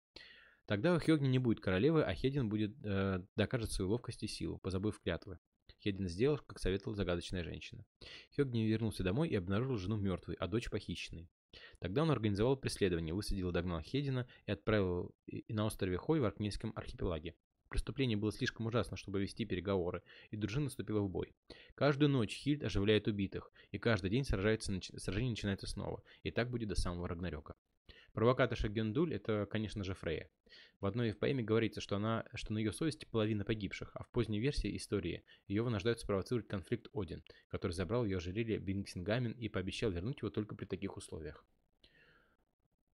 [0.66, 4.58] Тогда у Хёгни не будет королевы, а Хедин будет э, докажет свою ловкость и силу,
[4.58, 5.38] позабыв клятвы.
[5.82, 7.84] Хедин сделал, как советовала загадочная женщина.
[8.36, 11.28] Хёгни вернулся домой и обнаружил жену мертвой, а дочь похищенной.
[11.78, 15.14] Тогда он организовал преследование, высадил и догнал Хедина и отправил
[15.48, 17.34] на острове Хой в Аркнейском архипелаге.
[17.68, 21.34] Преступление было слишком ужасно, чтобы вести переговоры, и дружина вступила в бой.
[21.74, 26.68] Каждую ночь Хильд оживляет убитых, и каждый день сражается, сражение начинается снова, и так будет
[26.68, 27.56] до самого Рагнарёка.
[28.18, 30.28] Провокаторша Гендуль– это, конечно же, Фрея.
[30.80, 34.10] В одной в поэме говорится, что, она, что на ее совести половина погибших, а в
[34.10, 39.92] поздней версии истории ее вынуждают спровоцировать конфликт Один, который забрал ее ожерелье Бингсингамен и пообещал
[39.92, 41.46] вернуть его только при таких условиях.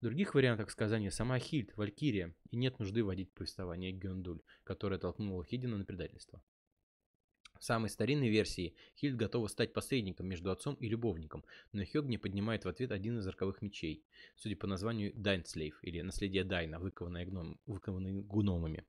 [0.02, 5.78] Других вариантах сказания сама Хильд, Валькирия, и нет нужды вводить повествование Гендуль, которое толкнуло Хидина
[5.78, 6.44] на предательство.
[7.64, 12.66] В самой старинной версии Хильд готова стать посредником между отцом и любовником, но Хёгни поднимает
[12.66, 14.04] в ответ один из роковых мечей,
[14.36, 18.86] судя по названию Дайнслейв, или наследие Дайна, выкованное, гном, выкованное гномами,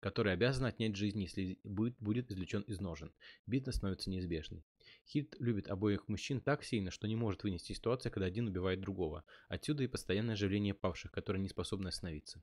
[0.00, 3.14] который обязан отнять жизнь, если будет, будет извлечен из ножен.
[3.46, 4.62] Битва становится неизбежной.
[5.06, 9.24] Хильд любит обоих мужчин так сильно, что не может вынести ситуацию, когда один убивает другого.
[9.48, 12.42] Отсюда и постоянное оживление павших, которые не способны остановиться.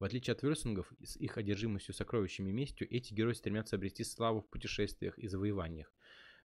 [0.00, 4.40] В отличие от версунгов, с их одержимостью сокровищами и местью, эти герои стремятся обрести славу
[4.40, 5.92] в путешествиях и завоеваниях.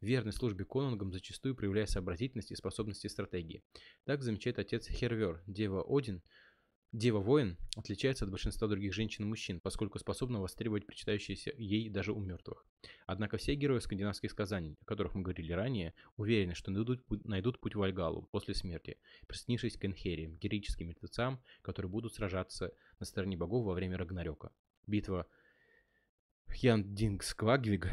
[0.01, 3.63] Верной службе конунгам зачастую проявляя сообразительность и способности стратегии.
[4.05, 6.21] Так замечает отец Хервер, дева Один,
[6.95, 12.21] Дева-воин отличается от большинства других женщин и мужчин, поскольку способна востребовать причитающиеся ей даже у
[12.21, 12.65] мертвых.
[13.05, 17.75] Однако все герои скандинавских сказаний, о которых мы говорили ранее, уверены, что найдут, найдут путь
[17.75, 18.97] в Альгалу после смерти,
[19.27, 24.53] приснившись к Энхере, героическим мертвецам, которые будут сражаться на стороне богов во время Рагнарёка.
[24.87, 25.27] Битва
[26.47, 27.89] Хьяндингсквагвиг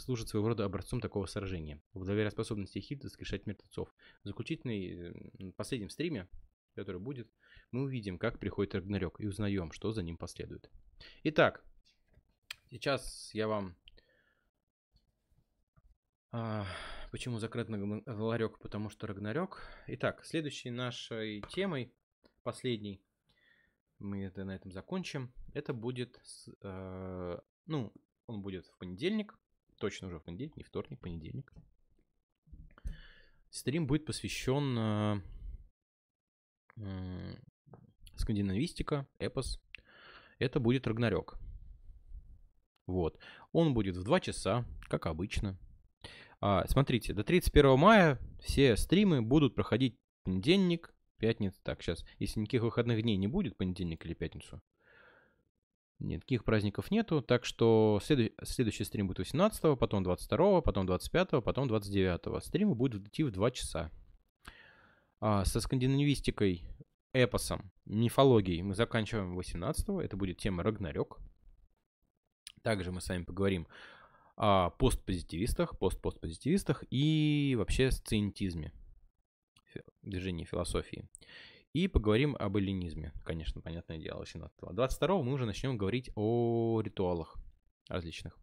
[0.00, 1.80] служит своего рода образцом такого сражения.
[1.94, 3.94] Благодаря способности Хильды воскрешать мертвецов.
[4.24, 6.28] В заключительной, последнем стриме,
[6.74, 7.30] который будет,
[7.72, 10.70] мы увидим, как приходит Рагнарёк и узнаем, что за ним последует.
[11.24, 11.64] Итак,
[12.70, 13.76] сейчас я вам...
[16.32, 16.66] А,
[17.10, 18.58] почему закрыт Рагнарёк?
[18.60, 19.62] Потому что Рагнарёк...
[19.86, 21.92] Итак, следующей нашей темой,
[22.42, 23.02] последней,
[23.98, 26.20] мы это на этом закончим, это будет...
[26.62, 27.92] Э, ну,
[28.26, 29.38] он будет в понедельник,
[29.78, 31.52] точно уже в понедельник, не вторник, понедельник.
[33.50, 35.22] Стрим будет посвящен
[36.76, 37.36] э,
[38.20, 39.60] скандинавистика, эпос.
[40.38, 41.38] Это будет Рагнарёк.
[42.86, 43.18] Вот.
[43.52, 45.58] Он будет в 2 часа, как обычно.
[46.40, 51.60] А, смотрите, до 31 мая все стримы будут проходить понедельник, пятница.
[51.62, 54.62] Так, сейчас, если никаких выходных дней не будет, понедельник или пятницу,
[56.00, 58.32] Никаких праздников нету, так что следу...
[58.42, 62.42] следующий стрим будет 18, потом 22, потом 25, потом 29.
[62.42, 63.90] Стримы будут идти в 2 часа.
[65.20, 66.64] А, со скандинавистикой,
[67.12, 69.88] эпосом, мифологией мы заканчиваем 18.
[70.02, 71.18] Это будет тема Рагнарёк.
[72.62, 73.66] Также мы с вами поговорим
[74.36, 78.72] о постпозитивистах, пост-постпозитивистах и вообще сциентизме,
[80.02, 81.08] движении философии.
[81.72, 83.12] И поговорим об эллинизме.
[83.24, 87.36] Конечно, понятное дело, очень от 22 мы уже начнем говорить о ритуалах
[87.88, 88.39] различных.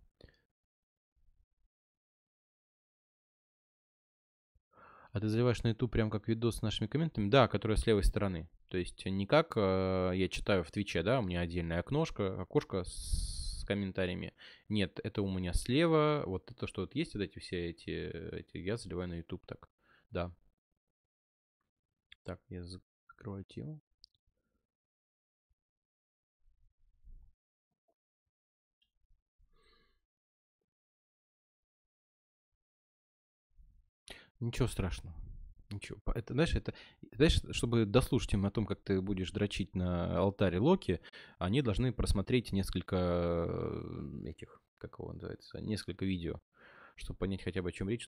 [5.18, 7.27] А ты заливаешь на YouTube прям как видос с нашими комментами?
[7.27, 8.48] Да, которые с левой стороны.
[8.68, 12.84] То есть не как э, я читаю в Твиче, да, у меня отдельное окношко, окошко
[12.84, 14.35] с комментариями.
[14.69, 16.22] Нет, это у меня слева.
[16.27, 19.68] Вот это что вот есть, вот эти все эти, эти я заливаю на YouTube так.
[20.11, 20.31] Да.
[22.22, 22.64] Так, я
[23.10, 23.81] открывать его.
[34.40, 35.16] Ничего страшного.
[35.70, 36.00] Ничего.
[36.16, 36.74] Это, знаешь, это,
[37.14, 41.02] знаешь, чтобы дослушать им о том, как ты будешь дрочить на алтаре Локи,
[41.40, 42.96] они должны просмотреть несколько
[43.50, 46.40] э, этих, как его называется, несколько видео,
[46.96, 48.06] чтобы понять хотя бы о чем речь,